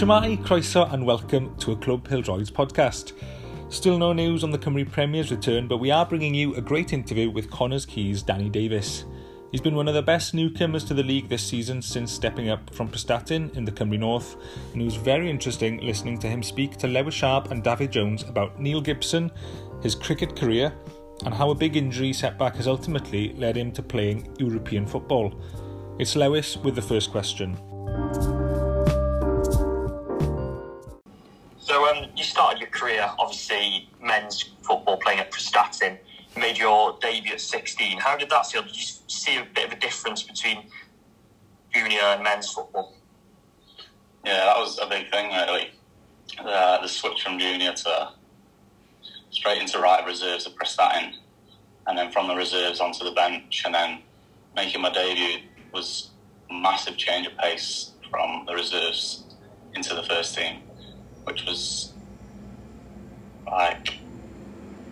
Shemai, 0.00 0.42
croeso 0.46 0.90
and 0.94 1.04
welcome 1.04 1.54
to 1.58 1.72
a 1.72 1.76
Club 1.76 2.08
Pildroids 2.08 2.50
podcast. 2.50 3.12
Still 3.68 3.98
no 3.98 4.14
news 4.14 4.42
on 4.42 4.50
the 4.50 4.58
Cymru 4.58 4.90
Premier's 4.90 5.30
return, 5.30 5.68
but 5.68 5.76
we 5.76 5.90
are 5.90 6.06
bringing 6.06 6.34
you 6.34 6.54
a 6.54 6.62
great 6.62 6.94
interview 6.94 7.28
with 7.28 7.50
Connah's 7.50 7.84
Quay's 7.84 8.22
Danny 8.22 8.48
Davies. 8.48 9.04
He's 9.50 9.60
been 9.60 9.74
one 9.74 9.88
of 9.88 9.94
the 9.94 10.00
best 10.00 10.32
newcomers 10.32 10.84
to 10.84 10.94
the 10.94 11.02
league 11.02 11.28
this 11.28 11.46
season 11.46 11.82
since 11.82 12.10
stepping 12.10 12.48
up 12.48 12.72
from 12.72 12.88
Prestatyn 12.88 13.54
in 13.54 13.66
the 13.66 13.72
Cymru 13.72 13.98
North, 13.98 14.36
and 14.72 14.80
it 14.80 14.86
was 14.86 14.96
very 14.96 15.28
interesting 15.28 15.82
listening 15.82 16.18
to 16.20 16.28
him 16.28 16.42
speak 16.42 16.78
to 16.78 16.86
Lewis 16.86 17.12
Sharp 17.12 17.50
and 17.50 17.62
David 17.62 17.92
Jones 17.92 18.22
about 18.22 18.58
Neil 18.58 18.80
Gibson, 18.80 19.30
his 19.82 19.94
cricket 19.94 20.34
career, 20.34 20.72
and 21.26 21.34
how 21.34 21.50
a 21.50 21.54
big 21.54 21.76
injury 21.76 22.14
setback 22.14 22.56
has 22.56 22.66
ultimately 22.66 23.34
led 23.34 23.54
him 23.54 23.70
to 23.72 23.82
playing 23.82 24.34
European 24.38 24.86
football. 24.86 25.38
It's 25.98 26.16
Lewis 26.16 26.56
with 26.56 26.74
the 26.74 26.80
first 26.80 27.10
question. 27.10 27.54
So 31.70 31.86
um, 31.86 32.06
you 32.16 32.24
started 32.24 32.58
your 32.58 32.68
career, 32.70 33.08
obviously, 33.16 33.88
men's 34.02 34.42
football 34.60 34.96
playing 34.96 35.20
at 35.20 35.30
Prestatyn. 35.30 35.98
You 36.34 36.42
made 36.42 36.58
your 36.58 36.98
debut 37.00 37.34
at 37.34 37.40
16. 37.40 37.96
How 37.96 38.16
did 38.16 38.28
that 38.30 38.46
feel? 38.46 38.62
Did 38.62 38.76
you 38.76 38.82
see 39.06 39.36
a 39.36 39.46
bit 39.54 39.66
of 39.66 39.72
a 39.74 39.76
difference 39.76 40.24
between 40.24 40.64
junior 41.72 42.00
and 42.00 42.24
men's 42.24 42.50
football? 42.50 42.96
Yeah, 44.24 44.46
that 44.46 44.56
was 44.56 44.80
a 44.82 44.88
big 44.88 45.12
thing, 45.12 45.30
really. 45.30 45.70
The, 46.38 46.80
the 46.82 46.88
switch 46.88 47.22
from 47.22 47.38
junior 47.38 47.72
to 47.72 48.14
straight 49.30 49.62
into 49.62 49.78
right 49.78 50.04
reserves 50.04 50.48
at 50.48 50.56
Prestatyn, 50.56 51.12
and 51.86 51.96
then 51.96 52.10
from 52.10 52.26
the 52.26 52.34
reserves 52.34 52.80
onto 52.80 53.04
the 53.04 53.12
bench, 53.12 53.62
and 53.64 53.72
then 53.72 54.02
making 54.56 54.80
my 54.80 54.90
debut 54.90 55.46
was 55.72 56.10
a 56.50 56.52
massive 56.52 56.96
change 56.96 57.28
of 57.28 57.38
pace 57.38 57.92
from 58.10 58.44
the 58.46 58.54
reserves 58.54 59.22
into 59.76 59.94
the 59.94 60.02
first 60.02 60.36
team 60.36 60.62
which 61.24 61.44
was 61.44 61.92
like 63.46 63.94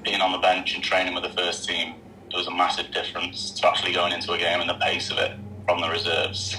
being 0.03 0.21
on 0.21 0.33
the 0.33 0.39
bench 0.39 0.75
and 0.75 0.83
training 0.83 1.15
with 1.15 1.23
the 1.23 1.31
first 1.31 1.69
team. 1.69 1.95
There 2.31 2.39
was 2.39 2.47
a 2.47 2.55
massive 2.55 2.91
difference 2.93 3.51
to 3.53 3.69
actually 3.69 3.93
going 3.93 4.13
into 4.13 4.33
a 4.33 4.39
game 4.39 4.61
and 4.61 4.69
the 4.69 4.75
pace 4.75 5.11
of 5.11 5.19
it 5.19 5.33
from 5.67 5.81
the 5.81 5.89
reserves. 5.89 6.57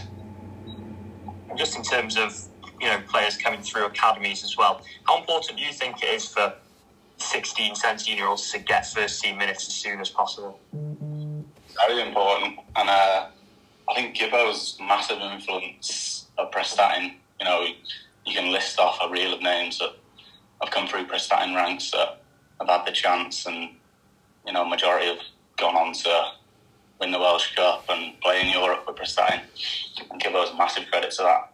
Just 1.56 1.76
in 1.76 1.84
terms 1.84 2.17
of 2.17 2.39
you 2.80 2.88
know 2.88 3.02
players 3.08 3.38
coming 3.38 3.61
through 3.61 3.86
academies 3.86 4.44
as 4.44 4.56
well, 4.58 4.81
how 5.03 5.20
important 5.20 5.58
do 5.58 5.64
you 5.64 5.73
think 5.73 6.02
it 6.04 6.08
is 6.08 6.28
for 6.28 6.54
16, 7.17 7.76
17 7.76 8.17
year 8.17 8.28
olds 8.28 8.52
to 8.52 8.59
get 8.59 8.88
first 8.88 9.22
team 9.22 9.38
minutes 9.38 9.67
as 9.67 9.73
soon 9.73 10.00
as 10.00 10.09
possible? 10.09 10.59
Very 11.88 12.02
important, 12.02 12.59
and 12.76 12.89
uh, 12.89 13.28
I 13.89 13.95
think 13.95 14.16
Gibbo's 14.16 14.78
massive 14.80 15.20
influence 15.20 16.28
of 16.38 16.52
Prestatyn. 16.52 17.14
You 17.39 17.45
know, 17.45 17.66
you 18.30 18.35
can 18.35 18.52
list 18.52 18.80
off 18.80 18.99
a 19.03 19.09
reel 19.09 19.33
of 19.33 19.41
names 19.41 19.80
that 19.80 19.91
have 20.61 20.72
come 20.72 20.88
through 20.88 21.08
Prestatyn 21.08 21.55
ranks 21.55 21.91
that 21.91 22.22
have 22.59 22.69
had 22.69 22.86
the 22.86 22.91
chance, 22.91 23.45
and 23.45 23.69
you 24.45 24.53
know, 24.53 24.66
majority 24.66 25.08
have 25.08 25.19
gone 25.58 25.75
on 25.75 25.94
to 25.94 26.31
win 26.99 27.11
the 27.11 27.19
Welsh 27.19 27.55
Cup 27.55 27.86
and 27.89 28.19
play 28.21 28.41
in 28.41 28.49
Europe 28.49 28.86
with 28.88 28.97
Prestatyn, 28.97 29.41
and 30.11 30.21
give 30.21 30.36
us 30.36 30.52
massive 30.58 30.86
credit 30.91 31.11
to 31.11 31.23
that. 31.23 31.53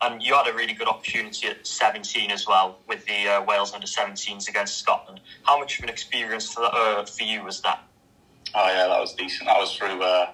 And 0.00 0.20
you 0.20 0.34
had 0.34 0.48
a 0.48 0.54
really 0.54 0.72
good 0.72 0.88
opportunity 0.88 1.46
at 1.46 1.64
17 1.64 2.32
as 2.32 2.46
well 2.46 2.78
with 2.88 3.06
the 3.06 3.28
uh, 3.28 3.44
Wales 3.44 3.72
under 3.72 3.86
17s 3.86 4.48
against 4.48 4.78
Scotland. 4.78 5.20
How 5.44 5.60
much 5.60 5.78
of 5.78 5.84
an 5.84 5.90
experience 5.90 6.52
for, 6.52 6.64
uh, 6.64 7.04
for 7.04 7.22
you 7.22 7.44
was 7.44 7.60
that? 7.60 7.84
Oh 8.54 8.66
yeah, 8.66 8.88
that 8.88 9.00
was 9.00 9.14
decent. 9.14 9.46
That 9.46 9.58
was 9.58 9.76
through 9.76 10.02
uh, 10.02 10.30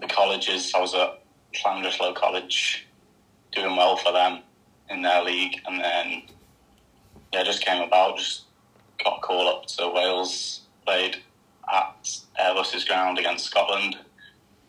the 0.00 0.06
colleges. 0.06 0.72
I 0.74 0.80
was 0.80 0.94
at 0.94 1.22
Llandrillo 1.54 2.14
College 2.14 2.86
doing 3.52 3.76
well 3.76 3.96
for 3.96 4.12
them 4.12 4.40
in 4.90 5.02
their 5.02 5.22
league, 5.22 5.60
and 5.66 5.80
then 5.80 6.22
yeah, 7.32 7.42
just 7.44 7.64
came 7.64 7.82
about. 7.82 8.18
Just 8.18 8.44
got 9.02 9.18
a 9.18 9.20
call 9.20 9.48
up 9.48 9.66
to 9.66 9.88
Wales, 9.88 10.62
played 10.84 11.16
at 11.72 12.18
Airbus's 12.40 12.84
ground 12.84 13.18
against 13.18 13.46
Scotland, 13.46 13.96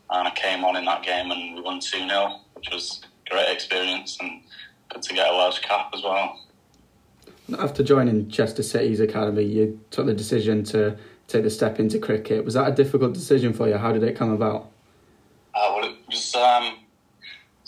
and 0.09 0.27
I 0.27 0.31
came 0.31 0.63
on 0.63 0.75
in 0.75 0.85
that 0.85 1.03
game, 1.03 1.31
and 1.31 1.55
we 1.55 1.61
won 1.61 1.79
two 1.79 2.07
0 2.07 2.39
which 2.53 2.69
was 2.71 3.01
a 3.27 3.29
great 3.29 3.51
experience 3.51 4.17
and 4.21 4.41
good 4.89 5.01
to 5.01 5.13
get 5.13 5.29
a 5.29 5.35
Welsh 5.35 5.59
cap 5.59 5.91
as 5.93 6.01
well. 6.03 6.39
After 7.59 7.83
joining 7.83 8.29
Chester 8.29 8.63
City's 8.63 9.01
academy, 9.01 9.43
you 9.43 9.81
took 9.91 10.05
the 10.05 10.13
decision 10.13 10.63
to 10.65 10.97
take 11.27 11.43
the 11.43 11.49
step 11.49 11.79
into 11.79 11.99
cricket. 11.99 12.45
Was 12.45 12.53
that 12.53 12.69
a 12.69 12.71
difficult 12.71 13.13
decision 13.13 13.53
for 13.53 13.67
you? 13.67 13.77
How 13.77 13.91
did 13.91 14.03
it 14.03 14.15
come 14.15 14.31
about? 14.31 14.69
Uh, 15.53 15.73
well, 15.75 15.89
it 15.89 15.97
was 16.07 16.35
um, 16.35 16.77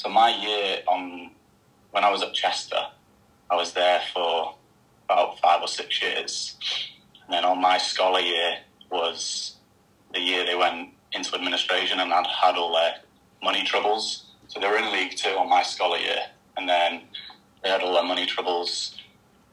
so 0.06 0.12
my 0.12 0.30
year 0.30 0.84
on 0.88 1.32
when 1.90 2.04
I 2.04 2.12
was 2.12 2.22
at 2.22 2.32
Chester, 2.36 2.78
I 3.50 3.56
was 3.56 3.74
there 3.74 4.02
for 4.14 4.54
about 5.06 5.40
five 5.40 5.62
or 5.62 5.68
six 5.68 6.00
years, 6.00 6.58
and 7.24 7.34
then 7.34 7.44
on 7.44 7.60
my 7.60 7.80
scholar 7.80 8.20
year 8.20 8.58
was 8.92 9.56
the 10.14 10.20
year 10.20 10.46
they 10.46 10.54
went 10.54 10.90
into 11.14 11.34
administration 11.34 12.00
and 12.00 12.12
had 12.12 12.28
had 12.28 12.56
all 12.56 12.76
their 12.76 12.98
money 13.42 13.64
troubles. 13.64 14.26
So 14.48 14.60
they 14.60 14.68
were 14.68 14.78
in 14.78 14.92
League 14.92 15.16
Two 15.16 15.32
on 15.40 15.50
my 15.50 15.64
scholar 15.64 15.98
year, 15.98 16.20
and 16.56 16.70
then 16.70 17.02
they 17.64 17.70
had 17.70 17.82
all 17.82 17.96
their 17.96 18.04
money 18.04 18.28
troubles. 18.28 19.02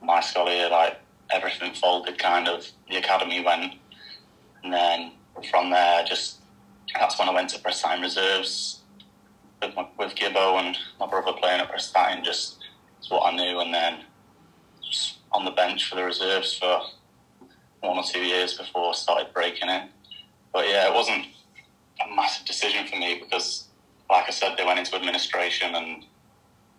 My 0.03 0.21
scholar 0.21 0.51
year, 0.51 0.69
like 0.69 0.99
everything 1.31 1.73
folded, 1.73 2.19
kind 2.19 2.47
of. 2.47 2.67
The 2.91 2.97
academy 2.97 3.43
went, 3.43 3.73
and 4.63 4.71
then 4.71 5.13
from 5.49 5.71
there, 5.71 6.05
just 6.05 6.41
that's 6.93 7.17
when 7.17 7.27
I 7.27 7.33
went 7.33 7.49
to 7.49 7.59
Prestatyn 7.59 8.03
Reserves 8.03 8.82
with, 9.67 9.75
my, 9.75 9.87
with 9.97 10.15
Gibbo 10.15 10.59
and 10.59 10.77
my 10.99 11.07
brother 11.07 11.33
playing 11.33 11.61
at 11.61 11.71
Prestatyn 11.71 12.23
just 12.23 12.57
is 13.01 13.09
what 13.09 13.33
I 13.33 13.35
knew. 13.35 13.59
And 13.59 13.73
then 13.73 13.99
just 14.83 15.17
on 15.31 15.45
the 15.45 15.51
bench 15.51 15.89
for 15.89 15.95
the 15.95 16.03
reserves 16.03 16.57
for 16.57 16.81
one 17.81 17.97
or 17.97 18.03
two 18.03 18.21
years 18.21 18.57
before 18.57 18.89
I 18.89 18.93
started 18.93 19.33
breaking 19.33 19.69
in. 19.69 19.89
But 20.51 20.67
yeah, 20.67 20.89
it 20.89 20.93
wasn't 20.93 21.27
a 22.05 22.15
massive 22.15 22.45
decision 22.45 22.87
for 22.87 22.97
me 22.97 23.19
because, 23.21 23.67
like 24.09 24.25
I 24.27 24.31
said, 24.31 24.55
they 24.57 24.65
went 24.65 24.79
into 24.79 24.95
administration 24.95 25.75
and 25.75 26.05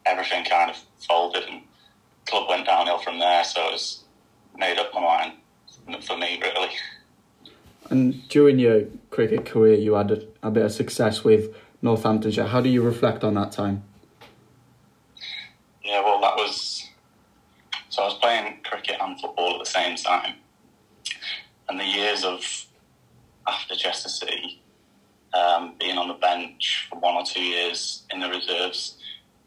everything 0.07 0.45
kind 0.45 0.71
of 0.71 0.77
folded 1.07 1.45
and 1.45 1.63
club 2.27 2.49
went 2.49 2.67
downhill 2.67 2.99
from 2.99 3.19
there. 3.19 3.45
So 3.45 3.69
it 3.69 3.73
was 3.73 4.05
made 4.57 4.79
up 4.79 4.95
my 4.95 5.01
mind 5.01 6.05
for 6.05 6.17
me, 6.17 6.41
really. 6.41 6.71
And 7.91 8.27
during 8.29 8.59
your 8.59 8.85
cricket 9.11 9.45
career, 9.45 9.75
you 9.75 9.95
had 9.95 10.11
a, 10.11 10.23
a 10.43 10.51
bit 10.51 10.65
of 10.65 10.73
success 10.73 11.23
with 11.23 11.55
Northamptonshire. 11.85 12.47
How 12.47 12.63
do 12.63 12.71
you 12.71 12.81
reflect 12.81 13.23
on 13.23 13.35
that 13.35 13.53
time? 13.53 13.85
Yeah, 15.85 16.03
well, 16.03 16.19
that 16.23 16.35
was 16.35 16.89
so 17.91 18.03
I 18.03 18.07
was 18.07 18.15
playing 18.15 18.61
cricket 18.65 18.97
and 19.01 19.21
football 19.21 19.55
at 19.57 19.59
the 19.65 19.71
same 19.71 19.95
time, 19.97 20.37
and 21.69 21.79
the 21.79 21.85
years 21.85 22.25
of 22.25 22.43
after 23.47 23.77
Chester 23.77 24.09
City, 24.09 24.63
um, 25.35 25.75
being 25.79 25.99
on 25.99 26.09
the 26.09 26.15
bench 26.15 26.89
for 26.89 26.99
one 26.99 27.17
or 27.17 27.25
two 27.25 27.43
years 27.43 28.05
in 28.11 28.19
the 28.19 28.31
reserves, 28.31 28.97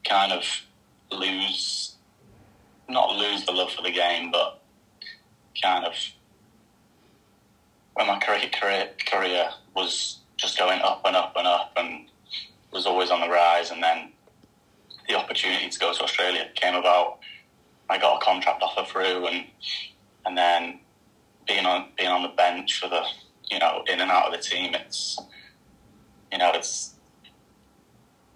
kind 0.07 0.31
of 0.31 0.43
lose, 1.11 1.95
not 2.87 3.15
lose 3.15 3.45
the 3.47 3.51
love 3.51 3.71
for 3.71 3.81
the 3.81 3.91
game, 3.91 4.29
but 4.29 4.61
kind 5.61 5.85
of 5.85 5.93
when 7.95 8.05
my 8.05 8.19
cricket 8.19 8.53
career, 8.53 8.89
career 9.07 9.49
was 9.75 10.19
just 10.35 10.59
going 10.59 10.79
up 10.81 11.01
and 11.03 11.15
up 11.15 11.33
and 11.35 11.47
up 11.47 11.73
and 11.75 12.07
was 12.71 12.85
always 12.85 13.09
on 13.09 13.21
the 13.21 13.29
rise, 13.29 13.71
and 13.71 13.81
then 13.81 14.11
the 15.07 15.15
opportunity 15.15 15.69
to 15.69 15.79
go 15.79 15.93
to 15.93 16.03
Australia 16.03 16.49
came 16.55 16.75
about. 16.75 17.19
I 17.89 17.97
got 17.97 18.21
a 18.21 18.25
contract 18.25 18.61
offer 18.61 18.83
through, 18.89 19.27
and 19.27 19.45
and 20.25 20.37
then 20.37 20.79
being 21.47 21.65
on 21.65 21.89
being 21.97 22.09
on 22.09 22.23
the 22.23 22.29
bench 22.29 22.79
for 22.79 22.89
the 22.89 23.03
you 23.49 23.59
know 23.59 23.83
in 23.87 23.99
and 24.01 24.11
out 24.11 24.27
of 24.27 24.33
the 24.33 24.39
team, 24.39 24.73
it's 24.73 25.17
you 26.31 26.37
know 26.37 26.51
it's 26.53 26.95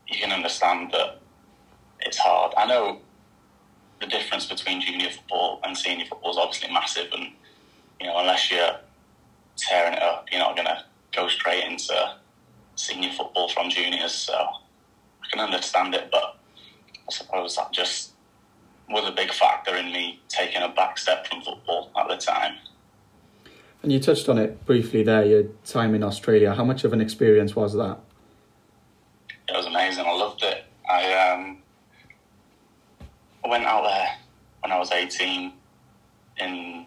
you 0.08 0.20
can 0.20 0.32
understand 0.32 0.92
that 0.92 1.20
it's 2.00 2.18
hard. 2.18 2.54
I 2.58 2.66
know 2.66 3.00
the 4.00 4.08
difference 4.08 4.46
between 4.46 4.82
junior 4.82 5.10
football 5.10 5.60
and 5.64 5.78
senior 5.78 6.06
football 6.06 6.32
is 6.32 6.38
obviously 6.38 6.72
massive, 6.72 7.12
and 7.14 7.28
you 8.00 8.08
know 8.08 8.18
unless 8.18 8.50
you're 8.50 8.78
tearing 9.58 9.94
it 9.94 10.02
up, 10.02 10.28
you're 10.32 10.40
not 10.40 10.56
going 10.56 10.68
to 10.68 10.84
go 11.16 11.28
straight 11.28 11.64
into 11.64 12.16
senior 12.82 13.12
football 13.12 13.48
from 13.50 13.70
juniors, 13.70 14.14
so 14.14 14.34
I 14.34 15.28
can 15.32 15.40
understand 15.40 15.94
it. 15.96 16.10
But 16.12 16.38
I 17.08 17.12
suppose 17.12 17.56
that 17.56 17.72
just 17.72 18.12
was 18.90 19.08
a 19.08 19.12
big 19.12 19.32
factor 19.32 19.76
in 19.76 19.92
me 19.92 20.22
taking 20.28 20.62
a 20.62 20.70
back 20.70 20.98
step 20.98 21.28
from 21.28 21.42
football 21.42 21.92
at 21.98 22.08
the 22.08 22.18
time. 22.18 22.56
And 23.84 23.92
you 23.92 24.00
touched 24.00 24.30
on 24.30 24.38
it 24.38 24.66
briefly 24.66 25.04
there, 25.04 25.26
your 25.26 25.44
time 25.66 25.96
in 25.96 26.04
Australia. 26.04 26.54
How 26.54 26.64
much 26.64 26.84
of 26.84 26.94
an 26.94 27.02
experience 27.02 27.56
was 27.56 27.74
that? 27.74 28.00
It 29.50 29.56
was 29.56 29.66
amazing. 29.66 30.06
I 30.06 30.12
loved 30.12 30.44
it. 30.44 30.66
I 30.90 31.14
um, 31.30 31.58
I 33.44 33.50
went 33.50 33.66
out 33.66 33.84
there 33.84 34.10
when 34.62 34.72
I 34.72 34.78
was 34.78 34.92
18 34.92 35.54
in 36.40 36.86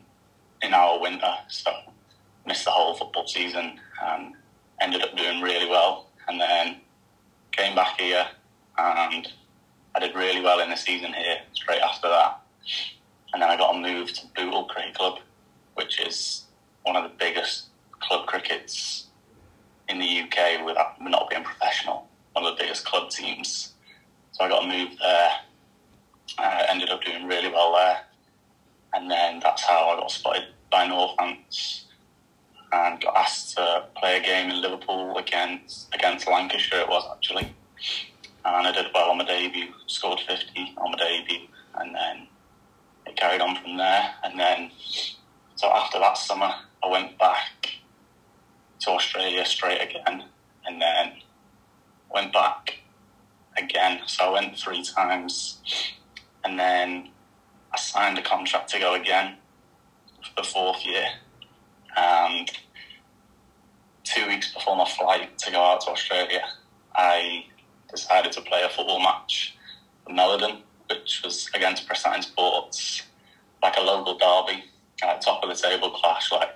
in 0.63 0.75
our 0.75 1.01
winter, 1.01 1.35
so 1.49 1.71
missed 2.47 2.65
the 2.65 2.71
whole 2.71 2.95
football 2.95 3.27
season 3.27 3.81
and 4.03 4.35
ended 4.85 5.03
up 5.03 5.17
doing 5.17 5.41
really 5.41 5.69
well. 5.69 6.11
And 6.29 6.41
then 6.41 6.77
came 7.53 7.75
back 7.75 7.99
here 7.99 8.27
and 8.79 9.29
I 9.95 10.01
did 10.01 10.15
really 10.15 10.41
well 10.41 10.61
in 10.61 10.71
the 10.71 10.77
season 10.77 11.13
here 11.13 11.39
straight 11.53 11.81
after 11.81 12.09
that. 12.09 12.41
And 13.33 13.43
then 13.43 13.51
I 13.51 13.57
got 13.57 13.75
a 13.75 13.79
move 13.79 14.13
to 14.13 14.27
Bootle 14.37 14.65
Cricket 14.65 14.95
Club, 14.95 15.19
which 15.75 16.01
is 16.01 16.45
one 16.83 16.97
of 16.97 17.05
the 17.05 17.17
biggest 17.19 17.67
club 18.01 18.27
crickets 18.27 19.07
in 19.89 19.99
the 19.99 20.21
UK 20.23 20.65
without 20.67 21.01
not 21.01 21.31
being 21.31 21.45
professional. 21.45 22.09
One 22.33 22.45
of 22.45 22.57
the 22.57 22.63
biggest 22.63 22.85
club 22.85 23.11
teams. 23.11 23.73
So 24.33 24.45
I 24.45 24.49
got 24.49 24.65
a 24.65 24.67
move 24.67 24.99
there. 24.99 25.31
I 26.39 26.67
ended 26.69 26.91
up 26.91 27.03
doing 27.05 27.27
really 27.27 27.51
well 27.51 27.73
there. 27.75 28.01
And 28.95 29.11
then 29.11 29.41
that's 29.41 29.63
how 29.63 29.91
I 29.91 30.01
got 30.01 30.11
spotted 30.11 30.45
by 30.71 30.87
Northants 30.87 31.84
and 32.75 33.01
got 33.01 33.17
asked 33.17 33.57
to 33.57 33.85
play 33.97 34.19
a 34.19 34.23
game 34.23 34.51
in 34.51 34.61
Liverpool 34.61 35.17
against 35.17 35.95
against 35.95 36.27
Lancashire. 36.27 36.81
It 36.81 36.89
was 36.89 37.09
actually, 37.15 37.55
and 38.45 38.67
I 38.67 38.73
did 38.73 38.87
well 38.93 39.11
on 39.11 39.19
my 39.19 39.25
debut. 39.25 39.69
Scored 39.87 40.21
fifty 40.21 40.75
on 40.77 40.91
my 40.93 40.99
debut, 40.99 41.47
and 41.77 41.95
then 41.95 42.27
it 43.07 43.17
carried 43.17 43.41
on 43.41 43.57
from 43.57 43.77
there. 43.77 44.15
And 44.25 44.39
then, 44.39 44.71
so 45.55 45.69
after 45.69 45.99
that 46.01 46.19
summer, 46.19 46.53
I 46.83 46.89
went 46.89 47.19
back 47.19 47.79
to 48.81 48.91
Australia 48.91 49.45
straight 49.45 49.81
again, 49.81 50.25
and 50.67 50.83
then 50.83 51.13
went 52.13 52.33
back 52.33 52.81
again. 53.57 54.01
So 54.07 54.25
I 54.25 54.31
went 54.31 54.59
three 54.59 54.83
times, 54.83 55.61
and 56.45 56.59
then 56.59 57.11
I 57.73 57.79
signed 57.79 58.19
a 58.19 58.23
contract 58.23 58.71
to 58.71 58.81
go 58.81 58.95
again 58.95 59.37
for 60.25 60.43
the 60.43 60.49
fourth 60.49 60.85
year. 60.85 61.07
And 61.97 62.51
two 64.15 64.27
weeks 64.29 64.53
before 64.55 64.77
my 64.77 64.89
flight 64.89 65.37
to 65.39 65.51
go 65.51 65.61
out 65.61 65.81
to 65.83 65.91
Australia, 65.91 66.45
I 66.95 67.47
decided 67.91 68.33
to 68.33 68.41
play 68.43 68.63
a 68.63 68.69
football 68.69 69.01
match 69.01 69.57
for 70.07 70.13
Meliden, 70.13 70.61
which 70.89 71.23
was 71.25 71.51
against 71.55 71.89
Prestatyn 71.89 72.23
Sports, 72.23 73.03
like 73.63 73.77
a 73.77 73.81
local 73.81 74.17
derby, 74.17 74.65
like 75.03 75.21
top 75.21 75.43
of 75.43 75.49
the 75.49 75.57
table 75.57 75.91
clash. 75.91 76.31
Like 76.31 76.51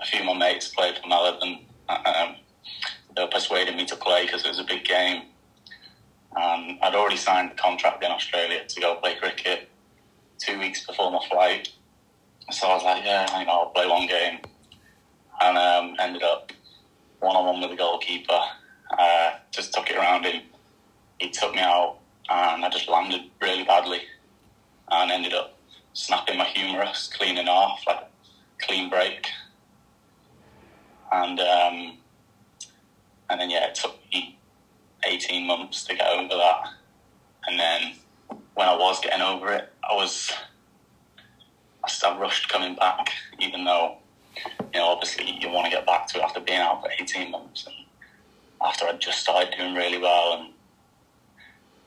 a 0.00 0.06
few 0.06 0.20
of 0.20 0.26
my 0.26 0.34
mates 0.34 0.68
played 0.68 0.96
for 0.96 1.08
Meliden. 1.08 1.64
Um, 1.88 2.36
they 3.14 3.22
were 3.22 3.28
persuading 3.28 3.76
me 3.76 3.84
to 3.86 3.96
play 3.96 4.24
because 4.24 4.44
it 4.44 4.48
was 4.48 4.58
a 4.58 4.64
big 4.64 4.84
game. 4.84 5.24
Um, 6.34 6.78
I'd 6.80 6.94
already 6.94 7.18
signed 7.18 7.50
the 7.50 7.54
contract 7.56 8.02
in 8.02 8.10
Australia 8.10 8.64
to 8.66 8.80
go 8.80 8.94
play 8.96 9.16
cricket 9.16 9.68
two 10.38 10.58
weeks 10.58 10.86
before 10.86 11.10
my 11.10 11.20
flight. 11.28 11.68
So 12.50 12.66
I 12.68 12.74
was 12.74 12.84
like, 12.84 13.04
yeah, 13.04 13.38
you 13.38 13.44
know, 13.44 13.52
I'll 13.52 13.66
play 13.66 13.86
one 13.86 14.06
game. 14.06 14.38
And 15.42 15.58
um, 15.58 15.96
ended 15.98 16.22
up 16.22 16.52
one 17.22 17.36
on 17.36 17.46
one 17.46 17.60
with 17.60 17.70
the 17.70 17.76
goalkeeper. 17.76 18.40
Uh, 18.98 19.32
just 19.50 19.72
took 19.72 19.88
it 19.88 19.96
around 19.96 20.24
him. 20.24 20.42
He 21.18 21.30
took 21.30 21.54
me 21.54 21.60
out, 21.60 21.98
and 22.28 22.64
I 22.64 22.68
just 22.68 22.88
landed 22.88 23.22
really 23.40 23.64
badly, 23.64 24.00
and 24.90 25.10
ended 25.10 25.32
up 25.32 25.56
snapping 25.92 26.36
my 26.36 26.44
humerus, 26.44 27.10
cleaning 27.16 27.48
off 27.48 27.84
like 27.86 28.00
a 28.00 28.66
clean 28.66 28.90
break. 28.90 29.26
And 31.12 31.38
um, 31.40 31.98
and 33.30 33.40
then 33.40 33.50
yeah, 33.50 33.68
it 33.68 33.74
took 33.74 33.96
me 34.12 34.38
eighteen 35.06 35.46
months 35.46 35.84
to 35.84 35.94
get 35.94 36.08
over 36.08 36.34
that. 36.34 36.68
And 37.46 37.58
then 37.58 37.94
when 38.54 38.68
I 38.68 38.76
was 38.76 39.00
getting 39.00 39.22
over 39.22 39.52
it, 39.52 39.72
I 39.88 39.94
was 39.94 40.32
I 41.84 42.18
rushed 42.18 42.48
coming 42.48 42.74
back, 42.74 43.10
even 43.38 43.64
though 43.64 43.98
you 44.36 44.80
know, 44.80 44.88
obviously 44.88 45.38
you 45.40 45.50
want 45.50 45.66
to 45.66 45.70
get 45.70 45.86
back 45.86 46.06
to 46.08 46.18
it 46.18 46.22
after 46.22 46.40
being 46.40 46.58
out 46.58 46.82
for 46.82 46.90
18 46.90 47.30
months 47.30 47.66
and 47.66 47.74
after 48.64 48.86
I'd 48.86 49.00
just 49.00 49.20
started 49.20 49.54
doing 49.56 49.74
really 49.74 49.98
well. 49.98 50.38
And 50.38 50.52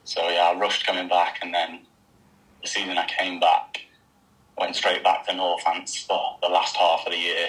so, 0.03 0.27
yeah, 0.29 0.51
I 0.53 0.59
rushed 0.59 0.85
coming 0.85 1.07
back. 1.07 1.39
And 1.41 1.53
then 1.53 1.81
the 2.61 2.67
season 2.67 2.97
I 2.97 3.05
came 3.05 3.39
back, 3.39 3.81
went 4.57 4.75
straight 4.75 5.03
back 5.03 5.25
to 5.27 5.33
Northants 5.33 6.05
for 6.05 6.37
the 6.41 6.47
last 6.47 6.75
half 6.75 7.05
of 7.05 7.11
the 7.11 7.17
year. 7.17 7.47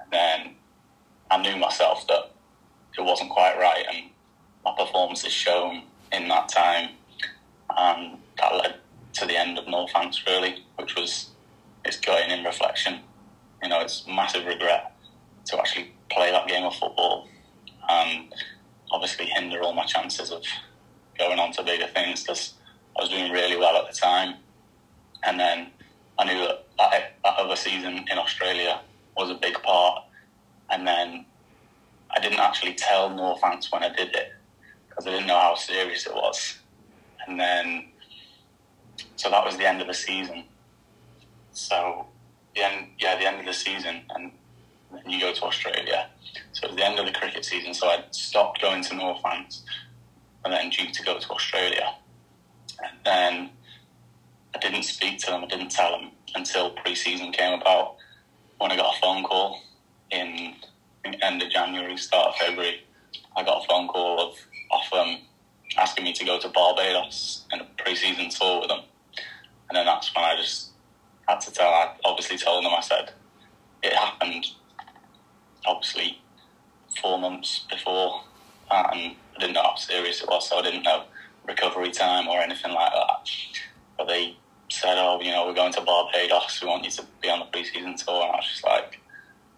And 0.00 0.10
then 0.10 0.54
I 1.30 1.40
knew 1.40 1.56
myself 1.56 2.06
that 2.08 2.30
it 2.98 3.02
wasn't 3.02 3.30
quite 3.30 3.58
right. 3.58 3.84
And 3.90 4.10
my 4.64 4.74
performance 4.76 5.24
is 5.24 5.32
shown 5.32 5.84
in 6.12 6.28
that 6.28 6.48
time. 6.48 6.90
And 7.76 8.18
that 8.38 8.54
led 8.54 8.74
to 9.14 9.26
the 9.26 9.36
end 9.36 9.58
of 9.58 9.64
Northants, 9.66 10.26
really, 10.26 10.64
which 10.76 10.96
was 10.96 11.30
it's 11.84 11.98
going 11.98 12.30
in 12.30 12.44
reflection 12.44 13.00
you 13.62 13.68
know, 13.68 13.80
it's 13.80 14.06
massive 14.06 14.46
regret 14.46 14.96
to 15.46 15.58
actually 15.58 15.92
play 16.10 16.30
that 16.30 16.46
game 16.48 16.64
of 16.64 16.74
football 16.74 17.28
and 17.88 18.32
obviously 18.90 19.26
hinder 19.26 19.62
all 19.62 19.72
my 19.72 19.84
chances 19.84 20.30
of 20.30 20.42
going 21.18 21.38
on 21.38 21.52
to 21.52 21.62
bigger 21.62 21.86
things 21.88 22.22
because 22.22 22.54
I 22.96 23.02
was 23.02 23.10
doing 23.10 23.30
really 23.32 23.56
well 23.56 23.76
at 23.76 23.90
the 23.90 23.96
time. 23.96 24.36
And 25.22 25.38
then 25.38 25.68
I 26.18 26.24
knew 26.24 26.40
that, 26.40 26.66
that 26.78 27.14
other 27.24 27.56
season 27.56 28.04
in 28.10 28.18
Australia 28.18 28.80
was 29.16 29.30
a 29.30 29.34
big 29.34 29.54
part. 29.62 30.04
And 30.70 30.86
then 30.86 31.26
I 32.10 32.20
didn't 32.20 32.40
actually 32.40 32.74
tell 32.74 33.10
Northants 33.10 33.70
when 33.72 33.82
I 33.82 33.88
did 33.88 34.14
it 34.14 34.32
because 34.88 35.06
I 35.06 35.10
didn't 35.10 35.26
know 35.26 35.38
how 35.38 35.54
serious 35.54 36.06
it 36.06 36.14
was. 36.14 36.58
And 37.26 37.38
then, 37.38 37.88
so 39.16 39.30
that 39.30 39.44
was 39.44 39.56
the 39.56 39.68
end 39.68 39.80
of 39.80 39.86
the 39.86 39.94
season. 39.94 40.44
So 41.52 42.06
the 42.54 42.64
end, 42.64 42.88
yeah, 42.98 43.18
the 43.18 43.26
end 43.26 43.40
of 43.40 43.46
the 43.46 43.52
season, 43.52 44.02
and 44.10 44.32
then 44.92 45.08
you 45.08 45.20
go 45.20 45.32
to 45.32 45.44
Australia. 45.44 46.10
So 46.52 46.66
it 46.66 46.70
was 46.70 46.76
the 46.76 46.86
end 46.86 46.98
of 46.98 47.06
the 47.06 47.12
cricket 47.12 47.44
season. 47.44 47.74
So 47.74 47.88
I 47.88 48.04
stopped 48.10 48.60
going 48.60 48.82
to 48.84 48.94
Northants, 48.94 49.62
and 50.44 50.52
then 50.52 50.70
due 50.70 50.90
to 50.90 51.02
go 51.02 51.18
to 51.18 51.30
Australia, 51.30 51.94
and 52.82 52.98
then 53.04 53.50
I 54.54 54.58
didn't 54.58 54.82
speak 54.82 55.18
to 55.20 55.26
them. 55.26 55.44
I 55.44 55.46
didn't 55.46 55.70
tell 55.70 55.92
them 55.92 56.10
until 56.34 56.70
pre-season 56.70 57.32
came 57.32 57.58
about. 57.60 57.96
When 58.58 58.70
I 58.70 58.76
got 58.76 58.94
a 58.94 59.00
phone 59.00 59.24
call 59.24 59.62
in, 60.10 60.54
in 61.04 61.14
end 61.22 61.42
of 61.42 61.50
January, 61.50 61.96
start 61.96 62.28
of 62.28 62.34
February, 62.36 62.84
I 63.36 63.42
got 63.42 63.64
a 63.64 63.66
phone 63.66 63.88
call 63.88 64.20
of 64.20 64.36
off 64.70 64.90
them 64.90 65.00
um, 65.00 65.18
asking 65.78 66.04
me 66.04 66.12
to 66.12 66.24
go 66.24 66.38
to 66.38 66.48
Barbados 66.48 67.46
in 67.52 67.60
a 67.60 67.64
pre-season 67.78 68.28
tour 68.30 68.60
with 68.60 68.68
them, 68.68 68.80
and 69.68 69.76
then 69.76 69.86
that's 69.86 70.14
when 70.14 70.24
I 70.24 70.36
just 70.36 70.69
had 71.30 71.40
to 71.42 71.52
tell, 71.52 71.68
I 71.68 71.94
obviously 72.04 72.36
told 72.36 72.64
them, 72.64 72.72
I 72.76 72.80
said, 72.80 73.12
it 73.82 73.94
happened 73.94 74.46
obviously 75.66 76.20
four 77.00 77.18
months 77.18 77.66
before 77.70 78.22
that, 78.70 78.94
and 78.94 79.16
I 79.36 79.40
didn't 79.40 79.54
know 79.54 79.62
how 79.62 79.76
serious 79.76 80.22
it 80.22 80.28
was, 80.28 80.48
so 80.48 80.58
I 80.58 80.62
didn't 80.62 80.82
know 80.82 81.04
recovery 81.46 81.90
time 81.90 82.28
or 82.28 82.40
anything 82.40 82.72
like 82.72 82.92
that. 82.92 83.30
But 83.96 84.08
they 84.08 84.36
said, 84.70 84.98
oh, 84.98 85.20
you 85.20 85.30
know, 85.30 85.46
we're 85.46 85.54
going 85.54 85.72
to 85.72 85.80
Barbados, 85.80 86.60
we 86.62 86.68
want 86.68 86.84
you 86.84 86.90
to 86.90 87.06
be 87.22 87.30
on 87.30 87.40
the 87.40 87.46
pre-season 87.46 87.96
tour, 87.96 88.22
and 88.22 88.32
I 88.32 88.36
was 88.36 88.48
just 88.50 88.64
like, 88.64 89.00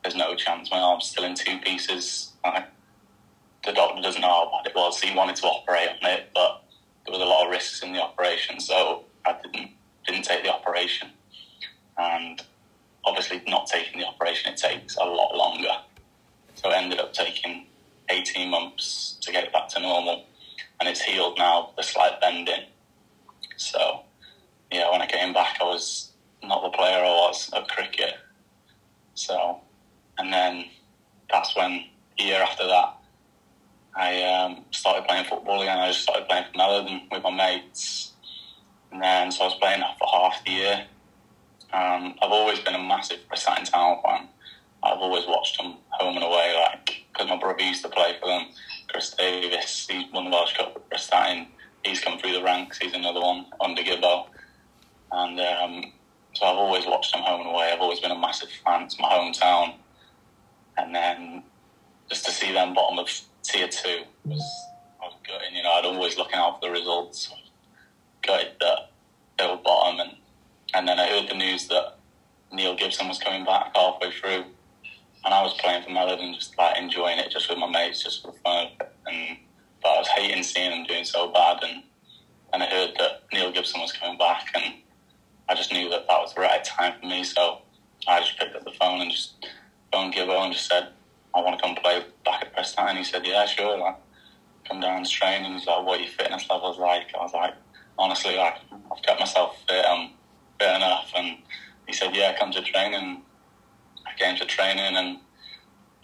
there's 0.03 0.17
no 0.17 0.35
chance, 0.35 0.71
my 0.71 0.79
arm's 0.79 1.07
still 1.07 1.25
in 1.25 1.35
two 1.35 1.59
pieces. 1.59 2.33
Like, 2.45 2.67
the 3.65 3.73
doctor 3.73 4.03
doesn't 4.03 4.21
know 4.21 4.29
how 4.29 4.51
bad 4.51 4.71
it 4.71 4.77
was, 4.77 5.01
he 5.01 5.15
wanted 5.15 5.37
to 5.37 5.47
operate 5.47 5.89
on 6.03 6.11
it, 6.11 6.31
but 6.35 6.65
there 7.05 7.13
was 7.13 7.23
a 7.23 7.25
lot 7.25 7.47
of 7.47 7.51
risks 7.51 7.83
in 7.83 7.93
the 7.93 8.03
operation, 8.03 8.61
so 8.61 9.05
I 9.25 9.37
didn't 9.43 9.71
didn't 10.05 10.25
take 10.25 10.43
the 10.43 10.53
operation 10.53 11.11
and 11.99 12.43
obviously 13.05 13.43
not 13.47 13.67
taking 13.67 14.01
the 14.01 14.07
operation 14.07 14.53
it 14.53 14.57
takes 14.57 14.97
a 14.97 15.05
lot 15.05 15.35
longer. 15.37 15.77
So 16.55 16.71
it 16.71 16.75
ended 16.75 17.01
up 17.01 17.13
taking 17.13 17.67
18 18.09 18.51
months 18.51 19.17
to 19.21 19.33
get 19.33 19.45
it 19.45 19.53
back 19.53 19.69
to 19.71 19.81
normal 19.81 20.25
and 20.81 20.89
it's 20.89 21.01
healed 21.01 21.39
now 21.39 21.71
the 21.77 21.83
slight 21.83 22.21
bending. 22.21 22.67
So 23.57 24.01
yeah 24.71 24.91
when 24.91 25.03
i 25.03 25.07
came 25.07 25.33
back 25.33 25.59
i 25.61 25.65
was 25.65 26.13
not 26.43 26.63
the 26.63 26.71
player 26.71 26.99
i 26.99 27.29
was 27.29 27.51
at 27.55 27.69
cricket. 27.69 28.15
So 29.15 29.61
and 30.19 30.33
then 30.33 30.67
that's 31.31 31.57
when 31.57 31.85
a 32.19 32.23
year 32.23 32.43
after 32.43 32.67
that 32.67 32.97
I 33.95 34.23
um, 34.23 34.65
started 34.71 35.07
playing 35.07 35.27
football 35.27 35.61
again. 35.61 35.79
I 35.79 35.89
just 35.89 36.03
started 36.03 36.27
playing 36.27 36.45
for 36.51 36.59
Meliden 36.59 37.11
with 37.11 37.23
my 37.23 37.31
mates, 37.31 38.13
and 38.91 39.03
then 39.03 39.31
so 39.31 39.43
I 39.43 39.47
was 39.49 39.55
playing 39.57 39.83
for 39.99 40.09
half 40.09 40.43
the 40.45 40.51
year, 40.51 40.87
um, 41.73 42.15
I've 42.21 42.31
always 42.31 42.61
been 42.61 42.75
a 42.75 42.83
massive 42.83 43.21
Prestatyn 43.31 43.71
Town 43.71 43.99
fan. 44.05 44.29
I've 44.83 44.99
always 44.99 45.27
watched 45.27 45.59
them 45.59 45.77
home 45.91 46.17
and 46.17 46.25
away, 46.25 46.55
like 46.55 47.05
because 47.13 47.29
my 47.29 47.39
brother 47.39 47.63
used 47.63 47.83
to 47.83 47.89
play 47.89 48.17
for 48.21 48.29
them. 48.29 48.49
Chris 48.89 49.15
Davies, 49.15 49.87
he 49.89 50.09
won 50.13 50.25
the 50.25 50.31
Welsh 50.31 50.57
Cup 50.57 50.75
with 50.75 50.89
Prestatyn. 50.91 51.47
He's 51.85 52.01
come 52.01 52.19
through 52.19 52.33
the 52.33 52.43
ranks. 52.43 52.79
He's 52.79 52.93
another 52.93 53.21
one 53.21 53.47
under 53.61 53.83
Gibbo, 53.83 54.27
and 55.13 55.41
um, 55.41 55.93
so 56.35 56.47
I've 56.47 56.57
always 56.57 56.85
watched 56.87 57.13
them 57.13 57.23
home 57.23 57.41
and 57.41 57.51
away. 57.51 57.71
I've 57.73 57.81
always 57.81 58.01
been 58.01 58.11
a 58.11 58.19
massive 58.19 58.49
fan. 58.65 58.83
It's 58.83 58.99
my 58.99 59.09
hometown, 59.09 59.75
and 60.77 60.95
then 60.95 61.43
just 62.11 62.25
to 62.27 62.31
see 62.31 62.53
them 62.53 62.75
bottom 62.75 62.99
of 62.99 63.09
tier 63.43 63.69
two 63.69 64.03
was 64.25 64.45
was 65.01 65.15
gutting. 65.27 65.57
You 65.57 65.63
know, 65.63 65.73
I'd 65.73 65.85
always 65.85 66.19
looking 66.19 66.37
out 66.37 66.61
for 66.61 66.69
the 66.69 66.73
results. 66.73 67.33
Gutted 68.23 68.53
that 68.61 68.91
they 69.39 69.47
were 69.47 69.57
bottom 69.57 70.01
and 70.01 70.17
and 70.75 70.87
then 70.87 70.99
I 70.99 71.09
heard 71.09 71.29
the 71.29 71.35
news 71.35 71.69
that 71.69 71.99
Neil 72.53 72.75
Gibson 72.77 73.09
was 73.09 73.19
coming 73.19 73.45
back 73.45 73.75
halfway 73.75 74.11
through, 74.13 74.45
and 75.25 75.35
I 75.35 75.43
was 75.43 75.55
playing 75.55 75.85
for 75.85 75.91
Meliden, 75.91 76.35
just 76.35 76.57
like 76.59 76.79
enjoying 76.79 77.19
it, 77.19 77.31
just 77.31 77.49
with 77.49 77.59
my 77.59 77.69
mates, 77.69 78.03
just 78.03 78.23
for 78.23 78.33
fun. 78.45 78.69
And 79.07 79.39
but 79.83 79.89
I 79.89 79.99
was 79.99 80.09
hating 80.09 80.43
seeing 80.43 80.71
them 80.71 80.85
doing 80.85 81.05
so 81.05 81.29
bad, 81.33 81.59
and 81.63 81.83
and 82.53 82.63
I 82.63 82.67
heard 82.67 82.93
that 82.99 83.23
Neil 83.33 83.53
Gibson 83.53 83.81
was 83.81 83.93
coming 83.93 84.19
back, 84.19 84.49
and 84.55 84.75
I 85.49 85.55
just 85.55 85.73
knew 85.73 85.89
that 85.91 86.07
that 86.09 86.21
was 86.21 86.35
the 86.35 86.41
right 86.41 86.63
time 86.65 86.95
for 87.01 87.07
me. 87.07 87.25
So 87.25 87.59
I 88.07 88.21
just 88.21 88.39
picked 88.39 88.55
up 88.57 88.65
the 88.65 88.73
phone 88.73 89.01
and 89.01 89.11
just 89.11 89.47
phoned 89.93 90.15
Gibbo 90.15 90.45
and 90.45 90.53
just 90.53 90.69
said, 90.69 90.89
I 91.35 91.41
want 91.41 91.59
to 91.59 91.63
come 91.63 91.75
play 91.77 92.05
back 92.25 92.43
at 92.43 92.53
Preston. 92.53 92.89
And 92.89 92.99
he 92.99 93.05
said, 93.05 93.27
Yeah, 93.27 93.47
sure. 93.47 93.79
Like, 93.79 93.97
come 94.69 94.81
down 94.81 95.05
to 95.05 95.11
train. 95.11 95.45
And 95.45 95.55
he's 95.55 95.67
like, 95.67 95.85
What 95.85 95.99
are 95.99 96.03
your 96.03 96.13
fitness 96.13 96.49
levels 96.51 96.79
like? 96.79 97.07
I 97.19 97.23
was 97.23 97.33
like, 97.33 97.55
Honestly, 97.99 98.37
like, 98.37 98.57
I've 98.91 99.03
kept 99.03 99.21
myself 99.21 99.63
fit. 99.69 99.85
I'm 99.87 100.11
fit 100.63 100.77
enough. 100.77 101.13
And 101.17 101.39
he 101.87 101.93
said, 101.93 102.15
Yeah, 102.15 102.37
come 102.39 102.53
to 102.53 102.63
training. 102.63 103.23
I 104.07 104.19
came 104.19 104.37
to 104.37 104.47
training 104.47 104.97
and 104.97 105.19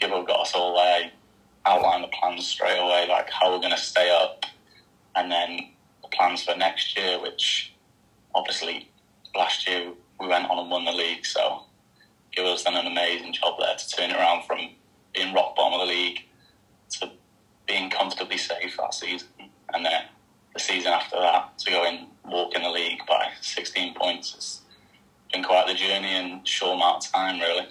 Gibbo 0.00 0.26
got 0.26 0.40
us 0.40 0.54
all 0.54 0.76
there, 0.76 1.10
outlined 1.66 2.04
the 2.04 2.08
plans 2.08 2.46
straight 2.46 2.78
away, 2.78 3.06
like 3.08 3.28
how 3.30 3.52
we're 3.52 3.60
going 3.60 3.72
to 3.72 3.78
stay 3.78 4.10
up. 4.10 4.44
And 5.16 5.30
then 5.30 5.70
the 6.02 6.08
plans 6.08 6.44
for 6.44 6.56
next 6.56 6.96
year, 6.96 7.20
which 7.20 7.74
obviously 8.34 8.90
last 9.34 9.68
year 9.68 9.92
we 10.20 10.28
went 10.28 10.48
on 10.50 10.58
and 10.58 10.70
won 10.70 10.84
the 10.84 10.92
league. 10.92 11.26
So 11.26 11.64
Gibbo's 12.36 12.62
done 12.62 12.76
an 12.76 12.86
amazing 12.86 13.32
job 13.32 13.54
there 13.58 13.76
to 13.76 13.88
turn 13.90 14.10
it 14.10 14.16
around 14.16 14.44
from 14.44 14.58
being 15.14 15.34
rock 15.34 15.56
bottom 15.56 15.80
of 15.80 15.86
the 15.86 15.92
league 15.92 16.20
to 16.90 17.10
being 17.66 17.90
comfortably 17.90 18.38
safe 18.38 18.76
that 18.78 18.94
season. 18.94 19.28
And 19.74 19.84
then 19.84 20.04
the 20.54 20.60
season 20.60 20.92
after 20.92 21.16
that 21.16 21.58
to 21.58 21.70
go 21.70 21.84
and 21.84 22.06
walk 22.30 22.54
in 22.54 22.62
the 22.62 22.70
league 22.70 23.00
by 23.06 23.28
16 23.40 23.94
points. 23.94 24.35
It's 24.35 24.61
been 25.32 25.42
quite 25.42 25.66
the 25.66 25.75
journey 25.75 26.08
and 26.14 26.47
short 26.47 26.76
amount 26.76 27.04
of 27.06 27.12
time, 27.12 27.40
really. 27.40 27.66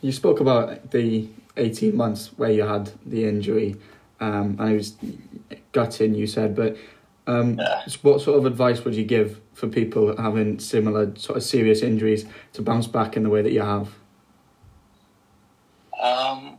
You 0.00 0.12
spoke 0.12 0.40
about 0.40 0.90
the 0.90 1.28
18 1.56 1.96
months 1.96 2.28
where 2.36 2.50
you 2.50 2.62
had 2.62 2.92
the 3.04 3.24
injury, 3.24 3.76
um, 4.20 4.56
and 4.58 4.72
it 4.72 4.76
was 4.76 4.94
gutting, 5.72 6.14
you 6.14 6.26
said, 6.26 6.54
but 6.54 6.76
um, 7.26 7.58
Yeah. 7.58 7.82
what 8.02 8.20
sort 8.20 8.38
of 8.38 8.46
advice 8.46 8.84
would 8.84 8.94
you 8.94 9.04
give 9.04 9.40
for 9.52 9.68
people 9.68 10.16
having 10.16 10.58
similar 10.58 11.14
sort 11.16 11.36
of 11.36 11.42
serious 11.42 11.82
injuries 11.82 12.24
to 12.54 12.62
bounce 12.62 12.86
back 12.86 13.16
in 13.16 13.22
the 13.22 13.28
way 13.28 13.42
that 13.42 13.52
you 13.52 13.60
have? 13.60 13.88
Um, 16.00 16.58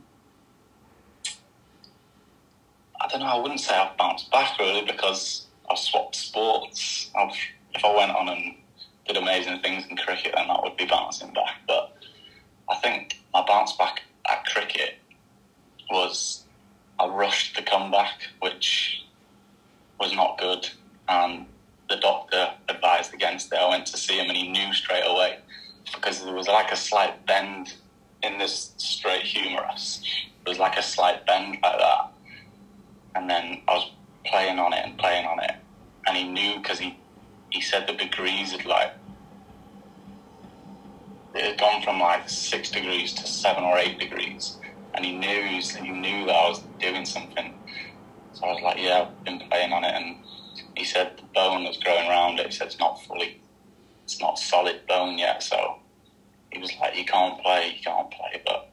I 3.00 3.08
don't 3.08 3.20
know. 3.20 3.26
I 3.26 3.38
wouldn't 3.38 3.60
say 3.60 3.74
I've 3.74 3.96
bounced 3.96 4.30
back 4.30 4.58
really 4.58 4.84
because 4.84 5.46
I've 5.70 5.78
swapped 5.78 6.16
sports. 6.16 7.10
I've, 7.16 7.36
if 7.74 7.84
I 7.84 7.96
went 7.96 8.10
on 8.10 8.28
and 8.28 8.56
did 9.06 9.16
amazing 9.16 9.60
things 9.60 9.84
in 9.88 9.96
cricket, 9.96 10.32
then 10.36 10.48
that 10.48 10.62
would 10.62 10.76
be 10.76 10.86
bouncing 10.86 11.32
back. 11.32 11.60
But 11.66 11.96
I 12.68 12.76
think 12.76 13.20
my 13.32 13.44
bounce 13.46 13.76
back 13.76 14.02
at 14.28 14.44
cricket 14.46 14.94
was 15.90 16.44
I 16.98 17.06
rushed 17.06 17.56
the 17.56 17.62
comeback, 17.62 18.22
which 18.40 19.04
was 19.98 20.14
not 20.14 20.38
good, 20.38 20.68
and 21.08 21.46
the 21.88 21.96
doctor 21.96 22.50
advised 22.68 23.14
against 23.14 23.52
it. 23.52 23.58
I 23.58 23.68
went 23.68 23.86
to 23.86 23.96
see 23.96 24.18
him, 24.18 24.28
and 24.28 24.36
he 24.36 24.48
knew 24.48 24.72
straight 24.72 25.04
away 25.06 25.38
because 25.94 26.24
there 26.24 26.34
was 26.34 26.48
like 26.48 26.70
a 26.72 26.76
slight 26.76 27.26
bend 27.26 27.74
in 28.22 28.38
this 28.38 28.72
straight 28.76 29.22
humerus. 29.22 30.02
There 30.44 30.52
was 30.52 30.58
like 30.58 30.76
a 30.76 30.82
slight 30.82 31.26
bend 31.26 31.58
like 31.62 31.78
that. 31.78 32.12
And 33.14 33.28
then 33.28 33.62
I 33.66 33.74
was 33.74 33.90
playing 34.26 34.58
on 34.58 34.72
it 34.72 34.84
and 34.84 34.98
playing 34.98 35.26
on 35.26 35.40
it. 35.40 35.52
And 36.06 36.16
he 36.16 36.24
knew 36.24 36.58
because 36.58 36.78
he, 36.78 36.98
he 37.50 37.60
said 37.60 37.86
the 37.86 37.92
degrees 37.94 38.52
had 38.52 38.64
like, 38.64 38.92
it 41.34 41.44
had 41.44 41.60
gone 41.60 41.82
from 41.82 42.00
like 42.00 42.28
six 42.28 42.70
degrees 42.70 43.12
to 43.14 43.26
seven 43.26 43.64
or 43.64 43.78
eight 43.78 43.98
degrees. 43.98 44.56
And 44.94 45.04
he 45.04 45.12
knew, 45.12 45.42
he 45.44 45.90
knew 45.90 46.26
that 46.26 46.34
I 46.34 46.48
was 46.48 46.62
doing 46.80 47.04
something. 47.04 47.54
So 48.32 48.46
I 48.46 48.52
was 48.52 48.62
like, 48.62 48.78
yeah, 48.78 49.06
I've 49.08 49.24
been 49.24 49.40
playing 49.48 49.72
on 49.72 49.84
it. 49.84 49.94
And 49.94 50.16
he 50.76 50.84
said 50.84 51.16
the 51.16 51.22
bone 51.34 51.64
that's 51.64 51.78
growing 51.78 52.08
around 52.08 52.40
it, 52.40 52.46
he 52.46 52.52
said 52.52 52.68
it's 52.68 52.78
not 52.78 53.02
fully, 53.04 53.40
it's 54.04 54.20
not 54.20 54.38
solid 54.38 54.86
bone 54.88 55.18
yet. 55.18 55.42
So 55.42 55.76
he 56.52 56.58
was 56.58 56.72
like, 56.80 56.96
"You 56.96 57.04
can't 57.04 57.40
play, 57.42 57.74
you 57.76 57.82
can't 57.82 58.10
play." 58.10 58.42
But 58.44 58.70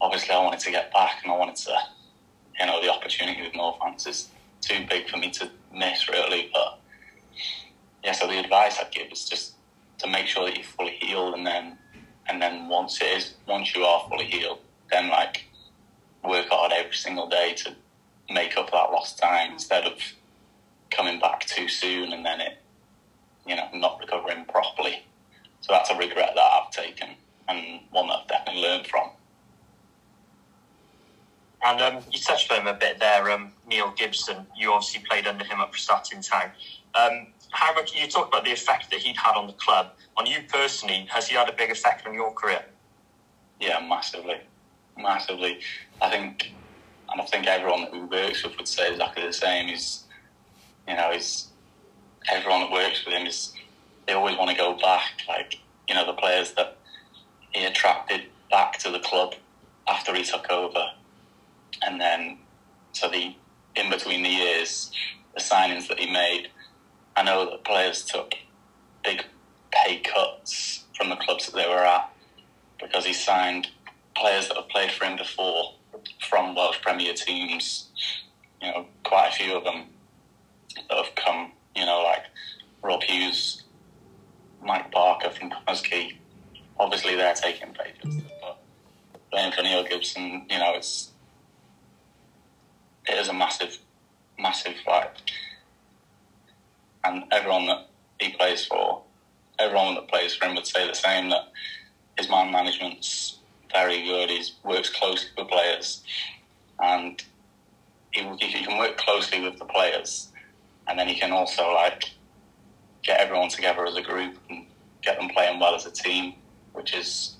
obviously, 0.00 0.34
I 0.34 0.42
wanted 0.42 0.60
to 0.60 0.70
get 0.70 0.92
back, 0.92 1.20
and 1.22 1.32
I 1.32 1.36
wanted 1.36 1.56
to, 1.56 1.78
you 2.60 2.66
know, 2.66 2.80
the 2.82 2.92
opportunity 2.92 3.42
with 3.42 3.52
Northants 3.54 4.06
is 4.06 4.28
too 4.60 4.86
big 4.88 5.08
for 5.08 5.16
me 5.16 5.30
to 5.32 5.50
miss, 5.72 6.08
really. 6.08 6.50
But 6.52 6.80
yeah, 8.04 8.12
so 8.12 8.26
the 8.26 8.38
advice 8.38 8.78
I'd 8.78 8.90
give 8.90 9.10
is 9.12 9.28
just 9.28 9.54
to 9.98 10.06
make 10.06 10.26
sure 10.26 10.44
that 10.44 10.56
you're 10.56 10.64
fully 10.64 10.96
healed, 11.00 11.34
and 11.34 11.46
then, 11.46 11.78
and 12.28 12.40
then 12.40 12.68
once 12.68 13.00
it 13.00 13.16
is, 13.16 13.34
once 13.46 13.74
you 13.74 13.82
are 13.82 14.08
fully 14.08 14.26
healed, 14.26 14.60
then 14.90 15.08
like 15.08 15.44
work 16.24 16.46
hard 16.48 16.72
every 16.72 16.94
single 16.94 17.28
day 17.28 17.54
to 17.54 17.74
make 18.30 18.56
up 18.56 18.70
that 18.70 18.90
lost 18.92 19.18
time 19.18 19.52
instead 19.52 19.84
of 19.84 19.94
coming 20.90 21.20
back 21.20 21.46
too 21.46 21.68
soon 21.68 22.12
and 22.12 22.24
then 22.24 22.40
it, 22.40 22.58
you 23.46 23.56
know, 23.56 23.68
not 23.74 23.98
recovering 24.00 24.44
properly. 24.46 25.04
So 25.60 25.72
that's 25.72 25.90
a 25.90 25.96
regret 25.96 26.32
that 26.34 26.40
I've 26.40 26.70
taken 26.70 27.10
and 27.48 27.80
one 27.90 28.08
that 28.08 28.20
I've 28.20 28.28
definitely 28.28 28.62
learned 28.62 28.86
from. 28.86 29.10
And 31.64 31.80
um, 31.80 32.02
you 32.10 32.18
touched 32.20 32.50
on 32.52 32.60
him 32.60 32.66
a 32.68 32.74
bit 32.74 33.00
there, 33.00 33.30
um, 33.30 33.52
Neil 33.66 33.92
Gibson. 33.96 34.46
You 34.56 34.72
obviously 34.72 35.02
played 35.08 35.26
under 35.26 35.44
him 35.44 35.58
at 35.60 35.72
Prestatyn 35.72 36.26
town. 36.28 36.50
Um, 36.94 37.28
how 37.50 37.74
much 37.74 37.94
you 37.94 38.06
talked 38.06 38.28
about 38.28 38.44
the 38.44 38.52
effect 38.52 38.90
that 38.90 39.00
he'd 39.00 39.16
had 39.16 39.34
on 39.34 39.46
the 39.46 39.52
club. 39.54 39.92
On 40.16 40.26
you 40.26 40.38
personally, 40.48 41.06
has 41.10 41.28
he 41.28 41.36
had 41.36 41.48
a 41.48 41.52
big 41.52 41.70
effect 41.70 42.06
on 42.06 42.14
your 42.14 42.32
career? 42.32 42.64
Yeah, 43.60 43.84
massively, 43.88 44.40
massively. 44.96 45.60
I 46.00 46.10
think, 46.10 46.52
and 47.10 47.20
I 47.20 47.24
think 47.24 47.46
everyone 47.46 47.82
that 47.82 48.10
works 48.10 48.44
with 48.44 48.56
would 48.56 48.68
say 48.68 48.92
exactly 48.92 49.26
the 49.26 49.32
same. 49.32 49.68
Is 49.68 50.04
you 50.86 50.94
know, 50.94 51.10
is 51.12 51.48
everyone 52.30 52.60
that 52.60 52.70
works 52.70 53.04
with 53.04 53.14
him 53.14 53.26
is 53.26 53.52
they 54.06 54.12
always 54.12 54.36
want 54.36 54.50
to 54.50 54.56
go 54.56 54.76
back. 54.76 55.22
Like 55.28 55.58
you 55.88 55.94
know, 55.94 56.06
the 56.06 56.12
players 56.12 56.52
that 56.52 56.76
he 57.52 57.64
attracted 57.64 58.22
back 58.50 58.78
to 58.78 58.90
the 58.90 59.00
club 59.00 59.34
after 59.88 60.14
he 60.14 60.22
took 60.22 60.50
over, 60.50 60.84
and 61.82 62.00
then 62.00 62.38
so 62.92 63.08
the 63.08 63.34
in 63.76 63.90
between 63.90 64.22
the 64.22 64.28
years, 64.28 64.90
the 65.34 65.40
signings 65.40 65.88
that 65.88 65.98
he 65.98 66.10
made. 66.10 66.48
I 67.16 67.22
know 67.22 67.50
that 67.50 67.64
players 67.64 68.04
took 68.04 68.34
big 69.04 69.24
pay 69.70 70.00
cuts 70.00 70.84
from 70.96 71.10
the 71.10 71.16
clubs 71.16 71.46
that 71.46 71.54
they 71.54 71.68
were 71.68 71.84
at 71.84 72.10
because 72.80 73.04
he 73.06 73.12
signed 73.12 73.68
players 74.16 74.48
that 74.48 74.56
have 74.56 74.68
played 74.68 74.90
for 74.90 75.04
him 75.04 75.16
before 75.16 75.74
from 76.28 76.54
Welsh 76.54 76.80
Premier 76.82 77.14
teams. 77.14 77.88
You 78.60 78.68
know, 78.68 78.86
quite 79.04 79.28
a 79.28 79.32
few 79.32 79.56
of 79.56 79.64
them 79.64 79.86
that 80.74 81.04
have 81.04 81.14
come. 81.14 81.52
You 81.76 81.86
know, 81.86 82.02
like 82.02 82.24
Rob 82.82 83.02
Hughes, 83.02 83.62
Mike 84.64 84.90
Parker 84.90 85.30
from 85.30 85.50
Connah's 85.50 85.82
Obviously, 86.80 87.16
they're 87.16 87.34
taking 87.34 87.72
pay 87.72 87.92
cuts, 88.00 88.16
but 88.40 88.60
playing 89.30 89.52
for 89.52 89.62
Neil 89.62 89.84
Gibson, 89.84 90.46
you 90.48 90.58
know, 90.58 90.74
it's 90.74 91.12
it 93.08 93.18
is 93.18 93.28
a 93.28 93.32
massive, 93.32 93.78
massive 94.38 94.76
like, 94.86 95.14
and 97.04 97.24
everyone 97.30 97.66
that 97.66 97.88
he 98.20 98.32
plays 98.32 98.66
for, 98.66 99.02
everyone 99.58 99.94
that 99.94 100.08
plays 100.08 100.34
for 100.34 100.46
him 100.46 100.54
would 100.54 100.66
say 100.66 100.86
the 100.86 100.94
same 100.94 101.30
that 101.30 101.52
his 102.16 102.28
man 102.28 102.50
management's 102.50 103.38
very 103.72 104.02
good. 104.04 104.30
He 104.30 104.42
works 104.64 104.90
closely 104.90 105.30
with 105.36 105.48
players, 105.48 106.02
and 106.80 107.22
he, 108.10 108.22
he 108.38 108.64
can 108.64 108.78
work 108.78 108.96
closely 108.96 109.40
with 109.40 109.58
the 109.58 109.64
players, 109.64 110.28
and 110.86 110.98
then 110.98 111.08
he 111.08 111.18
can 111.18 111.32
also 111.32 111.72
like 111.72 112.10
get 113.02 113.20
everyone 113.20 113.48
together 113.48 113.86
as 113.86 113.96
a 113.96 114.02
group 114.02 114.36
and 114.50 114.66
get 115.02 115.18
them 115.18 115.28
playing 115.28 115.60
well 115.60 115.74
as 115.74 115.86
a 115.86 115.90
team, 115.90 116.34
which 116.72 116.94
is 116.94 117.36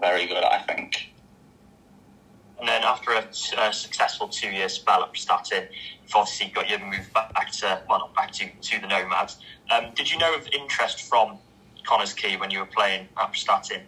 very 0.00 0.26
good, 0.26 0.44
I 0.44 0.60
think. 0.62 1.09
And 2.60 2.68
then 2.68 2.82
after 2.82 3.12
a, 3.12 3.72
successful 3.72 4.28
two-year 4.28 4.68
spell 4.68 5.02
at 5.02 5.12
Prestatyn, 5.14 5.68
you've 6.02 6.14
obviously 6.14 6.48
got 6.48 6.68
your 6.68 6.78
move 6.78 7.10
back 7.14 7.50
to, 7.52 7.82
well, 7.88 8.00
not 8.00 8.14
back 8.14 8.32
to, 8.32 8.48
to 8.48 8.80
the 8.80 8.86
Nomads. 8.86 9.38
Um, 9.70 9.86
did 9.94 10.10
you 10.10 10.18
know 10.18 10.34
of 10.34 10.46
interest 10.52 11.02
from 11.08 11.38
Connah's 11.86 12.12
Quay 12.12 12.36
when 12.36 12.50
you 12.50 12.58
were 12.58 12.66
playing 12.66 13.08
at 13.18 13.32
Prestatyn? 13.32 13.80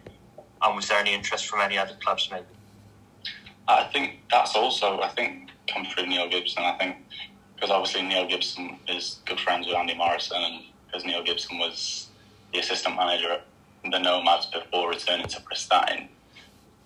And 0.63 0.75
was 0.75 0.87
there 0.87 0.97
any 0.97 1.13
interest 1.13 1.47
from 1.47 1.61
any 1.61 1.77
other 1.77 1.95
clubs, 2.01 2.29
maybe? 2.31 2.45
I 3.67 3.83
think 3.85 4.19
that's 4.31 4.55
also, 4.55 5.01
I 5.01 5.09
think, 5.09 5.51
come 5.67 5.85
through 5.85 6.07
Neil 6.07 6.27
Gibson. 6.27 6.63
I 6.63 6.75
think 6.77 6.97
because 7.55 7.69
obviously 7.69 8.01
Neil 8.01 8.27
Gibson 8.27 8.77
is 8.89 9.19
good 9.25 9.39
friends 9.39 9.67
with 9.67 9.75
Andy 9.75 9.95
Morrison, 9.95 10.37
and 10.37 10.63
because 10.85 11.05
Neil 11.05 11.23
Gibson 11.23 11.59
was 11.59 12.07
the 12.51 12.59
assistant 12.59 12.95
manager 12.95 13.31
at 13.31 13.45
the 13.89 13.99
Nomads 13.99 14.47
before 14.47 14.89
returning 14.89 15.27
to 15.27 15.39
Prestatyn, 15.41 16.07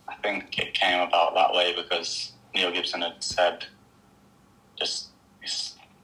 I 0.08 0.16
think 0.16 0.58
it 0.58 0.74
came 0.74 1.00
about 1.00 1.34
that 1.36 1.54
way 1.54 1.74
because 1.76 2.32
Neil 2.56 2.72
Gibson 2.72 3.02
had 3.02 3.24
said, 3.24 3.66
just 4.78 5.10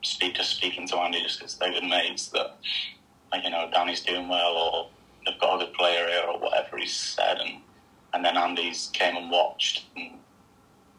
speak, 0.01 0.35
just 0.35 0.57
speaking 0.57 0.87
to 0.89 0.97
Andy, 0.97 1.21
just 1.21 1.39
because 1.39 1.55
they're 1.55 1.71
good 1.71 1.83
mates, 1.83 2.27
that 2.29 2.57
like, 3.31 3.43
you 3.43 3.49
know 3.49 3.69
Danny's 3.71 4.01
doing 4.01 4.27
well, 4.27 4.53
or 4.53 4.89
they've 5.25 5.39
got 5.39 5.61
a 5.61 5.65
good 5.65 5.73
player 5.73 6.07
here, 6.07 6.23
or 6.27 6.39
whatever 6.39 6.77
he 6.77 6.87
said, 6.87 7.37
and 7.39 7.61
and 8.13 8.23
then 8.23 8.37
Andy's 8.37 8.89
came 8.93 9.15
and 9.15 9.31
watched 9.31 9.85
and 9.95 10.19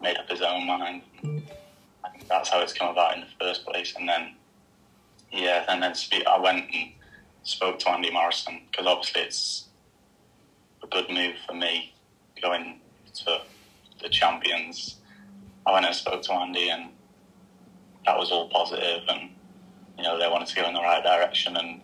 made 0.01 0.17
up 0.17 0.29
his 0.29 0.43
own 0.43 0.67
mind. 0.67 1.03
I 2.05 2.09
think 2.11 2.29
that's 2.29 2.49
how 2.49 2.61
it's 2.61 2.73
come 2.73 2.89
about 2.89 3.15
in 3.15 3.21
the 3.21 3.45
first 3.45 3.67
place, 3.67 3.95
and 3.97 4.09
then 4.09 4.35
yeah, 5.31 5.65
and 5.69 5.83
then 5.83 5.95
speak, 5.95 6.27
I 6.27 6.39
went 6.39 6.67
and 6.73 6.93
spoke 7.43 7.79
to 7.81 7.91
Andy 7.91 8.11
Morrison 8.11 8.63
because 8.71 8.87
obviously 8.87 9.23
it's 9.23 9.69
a 10.83 10.87
good 10.87 11.09
move 11.11 11.35
for 11.47 11.55
me 11.55 11.93
going 12.41 12.81
to 13.15 13.43
the 14.03 14.09
champions. 14.09 14.97
I 15.67 15.73
went 15.73 15.87
and 15.87 15.95
spoke 15.95 16.23
to 16.23 16.33
Andy, 16.33 16.69
and 16.69 16.91
that 18.07 18.19
was 18.19 18.31
all 18.31 18.49
positive, 18.49 19.03
and 19.09 19.31
you 19.97 20.05
know 20.05 20.19
they 20.19 20.29
wanted 20.29 20.49
to 20.49 20.57
go 20.57 20.69
in 20.69 20.75
the 20.75 20.81
right 20.81 21.03
direction, 21.03 21.57
and 21.57 21.81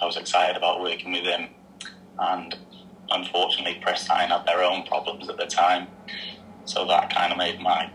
I 0.00 0.04
was 0.04 0.16
excited 0.16 0.56
about 0.56 0.80
working 0.80 1.12
with 1.12 1.24
him. 1.24 1.48
And 2.18 2.56
unfortunately, 3.10 3.80
Prestatyn 3.84 4.28
had 4.28 4.46
their 4.46 4.62
own 4.62 4.84
problems 4.84 5.28
at 5.28 5.36
the 5.36 5.46
time, 5.46 5.88
so 6.64 6.86
that 6.86 7.14
kind 7.14 7.32
of 7.32 7.38
made 7.38 7.60
my 7.60 7.90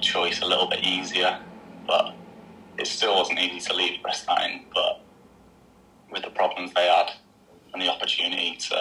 choice 0.00 0.40
a 0.40 0.46
little 0.46 0.68
bit 0.68 0.84
easier. 0.84 1.38
But 1.86 2.14
it 2.78 2.86
still 2.86 3.16
wasn't 3.16 3.38
easy 3.38 3.60
to 3.68 3.74
leave 3.74 4.00
Prestatyn, 4.02 4.64
but 4.74 5.00
with 6.10 6.22
the 6.22 6.30
problems 6.30 6.72
they 6.74 6.86
had 6.86 7.12
and 7.72 7.82
the 7.82 7.88
opportunity 7.88 8.56
to 8.56 8.74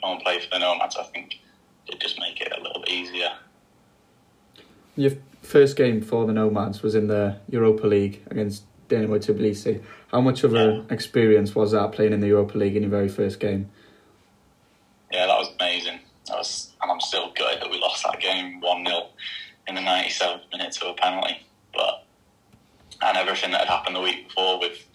go 0.00 0.12
and 0.12 0.22
play 0.22 0.40
for 0.40 0.48
the 0.50 0.58
Nomads, 0.58 0.96
I 0.96 1.04
think 1.04 1.38
it 1.86 2.00
just 2.00 2.18
make 2.18 2.40
it 2.40 2.52
a 2.56 2.62
little 2.62 2.80
bit 2.80 2.90
easier. 2.90 3.32
Your 4.96 5.12
first 5.42 5.76
game 5.76 6.00
for 6.02 6.26
the 6.26 6.32
Nomads 6.32 6.82
was 6.82 6.94
in 6.94 7.08
the 7.08 7.36
Europa 7.48 7.86
League 7.86 8.22
against 8.30 8.64
Dinamo 8.88 9.18
Tbilisi. 9.18 9.82
How 10.10 10.20
much 10.20 10.44
of 10.44 10.54
an 10.54 10.86
experience 10.90 11.54
was 11.54 11.72
that 11.72 11.92
playing 11.92 12.12
in 12.12 12.20
the 12.20 12.28
Europa 12.28 12.58
League 12.58 12.76
in 12.76 12.82
your 12.82 12.90
very 12.90 13.08
first 13.08 13.40
game? 13.40 13.70
Yeah, 15.10 15.26
that 15.26 15.38
was 15.38 15.50
amazing. 15.58 16.00
That 16.26 16.38
was, 16.38 16.72
and 16.82 16.90
I'm 16.90 17.00
still 17.00 17.32
gutted 17.32 17.62
that 17.62 17.70
we 17.70 17.78
lost 17.78 18.04
that 18.04 18.20
game 18.20 18.60
1 18.60 18.86
0 18.86 19.08
in 19.68 19.74
the 19.74 19.80
97th 19.80 20.40
minute 20.52 20.72
to 20.72 20.88
a 20.88 20.94
penalty. 20.94 21.46
But, 21.74 22.04
and 23.00 23.16
everything 23.16 23.50
that 23.52 23.60
had 23.60 23.68
happened 23.68 23.96
the 23.96 24.00
week 24.00 24.28
before 24.28 24.60
with 24.60 24.86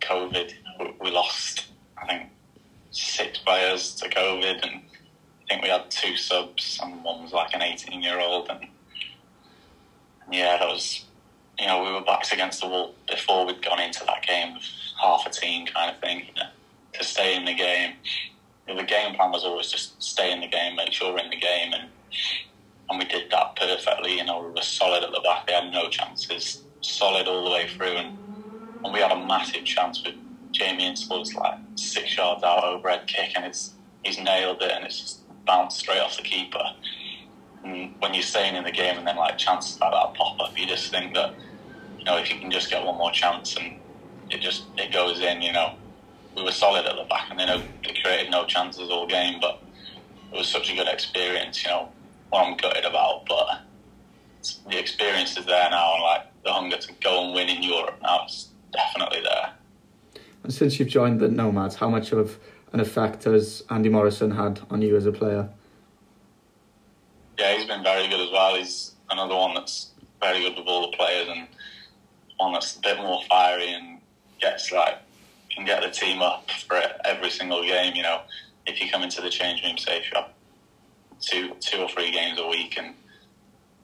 COVID, 0.00 0.52
we 1.00 1.10
lost, 1.10 1.66
I 1.98 2.06
think, 2.06 2.30
six 2.90 3.38
players 3.38 3.94
to 3.96 4.08
COVID, 4.08 4.62
and 4.66 4.82
I 5.44 5.48
think 5.48 5.62
we 5.62 5.68
had 5.68 5.90
two 5.90 6.16
subs, 6.16 6.78
and 6.82 7.04
one 7.04 7.22
was 7.22 7.32
like 7.32 7.54
an 7.54 7.62
18 7.62 8.02
year 8.02 8.18
old. 8.18 8.48
And, 8.48 8.60
and 10.24 10.34
yeah, 10.34 10.56
that 10.58 10.68
was, 10.68 11.04
you 11.58 11.66
know, 11.66 11.82
we 11.82 11.92
were 11.92 12.00
backs 12.00 12.32
against 12.32 12.60
the 12.60 12.68
wall 12.68 12.94
before 13.08 13.46
we'd 13.46 13.62
gone 13.62 13.80
into 13.80 14.04
that 14.06 14.26
game 14.26 14.54
with 14.54 14.64
half 15.00 15.26
a 15.26 15.30
team 15.30 15.66
kind 15.66 15.94
of 15.94 16.00
thing, 16.00 16.20
you 16.26 16.34
know, 16.34 16.48
to 16.94 17.04
stay 17.04 17.36
in 17.36 17.44
the 17.44 17.54
game. 17.54 17.94
the 18.66 18.82
game 18.84 19.14
plan 19.14 19.30
was 19.30 19.44
always 19.44 19.70
just 19.70 20.02
stay 20.02 20.32
in 20.32 20.40
the 20.40 20.48
game, 20.48 20.76
make 20.76 20.92
sure 20.92 21.12
we're 21.12 21.20
in 21.20 21.30
the 21.30 21.36
game, 21.36 21.72
and 21.74 21.90
and 22.90 22.98
we 22.98 23.04
did 23.06 23.30
that 23.30 23.56
perfectly. 23.56 24.18
You 24.18 24.24
know, 24.24 24.42
we 24.42 24.52
were 24.52 24.62
solid 24.62 25.04
at 25.04 25.12
the 25.12 25.20
back; 25.20 25.46
they 25.46 25.52
had 25.52 25.72
no 25.72 25.88
chances, 25.88 26.62
solid 26.80 27.26
all 27.26 27.44
the 27.44 27.50
way 27.50 27.68
through, 27.68 27.96
and 27.96 28.18
and 28.84 28.92
we 28.92 29.00
had 29.00 29.12
a 29.12 29.26
massive 29.26 29.64
chance 29.64 30.02
with 30.04 30.14
Jamie 30.52 30.86
Insall's 30.86 31.34
like 31.34 31.58
six 31.74 32.16
yards 32.16 32.42
out 32.44 32.64
overhead 32.64 33.06
kick, 33.06 33.32
and 33.36 33.44
it's 33.44 33.74
he's 34.04 34.18
nailed 34.18 34.62
it, 34.62 34.70
and 34.70 34.84
it's 34.84 35.00
just 35.00 35.23
bounced 35.46 35.78
straight 35.78 36.00
off 36.00 36.16
the 36.16 36.22
keeper. 36.22 36.62
And 37.64 37.94
when 37.98 38.14
you're 38.14 38.22
staying 38.22 38.56
in 38.56 38.64
the 38.64 38.72
game, 38.72 38.98
and 38.98 39.06
then 39.06 39.16
like 39.16 39.38
chances 39.38 39.80
like 39.80 39.92
that 39.92 40.14
pop 40.14 40.38
up, 40.40 40.58
you 40.58 40.66
just 40.66 40.90
think 40.90 41.14
that 41.14 41.34
you 41.98 42.04
know 42.04 42.18
if 42.18 42.32
you 42.32 42.38
can 42.38 42.50
just 42.50 42.70
get 42.70 42.84
one 42.84 42.96
more 42.96 43.10
chance, 43.10 43.56
and 43.56 43.78
it 44.30 44.40
just 44.40 44.64
it 44.76 44.92
goes 44.92 45.20
in. 45.20 45.40
You 45.40 45.52
know, 45.52 45.74
we 46.36 46.42
were 46.42 46.52
solid 46.52 46.86
at 46.86 46.96
the 46.96 47.04
back, 47.04 47.30
and 47.30 47.38
they, 47.38 47.46
know, 47.46 47.62
they 47.84 47.94
created 48.02 48.30
no 48.30 48.44
chances 48.44 48.90
all 48.90 49.06
game, 49.06 49.40
but 49.40 49.62
it 50.32 50.36
was 50.38 50.48
such 50.48 50.70
a 50.70 50.74
good 50.74 50.88
experience. 50.88 51.64
You 51.64 51.70
know, 51.70 51.88
what 52.30 52.46
I'm 52.46 52.56
gutted 52.56 52.84
about, 52.84 53.26
but 53.26 53.62
the 54.68 54.78
experience 54.78 55.36
is 55.36 55.46
there 55.46 55.70
now, 55.70 55.94
and 55.94 56.02
like 56.02 56.22
the 56.44 56.52
hunger 56.52 56.76
to 56.76 56.92
go 57.02 57.24
and 57.24 57.34
win 57.34 57.48
in 57.48 57.62
Europe 57.62 57.98
now 58.02 58.26
is 58.26 58.48
definitely 58.72 59.20
there. 59.22 59.52
And 60.42 60.52
since 60.52 60.78
you've 60.78 60.88
joined 60.88 61.20
the 61.20 61.28
Nomads, 61.28 61.74
how 61.74 61.88
much 61.88 62.12
of 62.12 62.38
an 62.74 62.80
effect 62.80 63.22
has 63.22 63.62
Andy 63.70 63.88
Morrison 63.88 64.32
had 64.32 64.60
on 64.68 64.82
you 64.82 64.96
as 64.96 65.06
a 65.06 65.12
player? 65.12 65.48
Yeah, 67.38 67.56
he's 67.56 67.66
been 67.66 67.84
very 67.84 68.08
good 68.08 68.20
as 68.20 68.32
well. 68.32 68.56
He's 68.56 68.96
another 69.10 69.36
one 69.36 69.54
that's 69.54 69.92
very 70.20 70.40
good 70.40 70.56
with 70.58 70.66
all 70.66 70.90
the 70.90 70.96
players 70.96 71.28
and 71.28 71.46
one 72.38 72.52
that's 72.52 72.76
a 72.76 72.80
bit 72.80 72.98
more 72.98 73.22
fiery 73.28 73.72
and 73.72 74.00
gets 74.40 74.72
like 74.72 74.96
can 75.50 75.64
get 75.64 75.82
the 75.82 75.90
team 75.90 76.20
up 76.20 76.50
for 76.50 76.80
every 77.04 77.30
single 77.30 77.62
game. 77.62 77.94
You 77.94 78.02
know, 78.02 78.22
if 78.66 78.80
you 78.80 78.90
come 78.90 79.04
into 79.04 79.22
the 79.22 79.30
change 79.30 79.62
room, 79.62 79.78
say 79.78 79.98
if 79.98 80.10
you 80.10 80.20
have 80.20 80.30
two 81.20 81.54
two 81.60 81.78
or 81.78 81.88
three 81.88 82.10
games 82.10 82.40
a 82.40 82.48
week, 82.48 82.76
and 82.76 82.96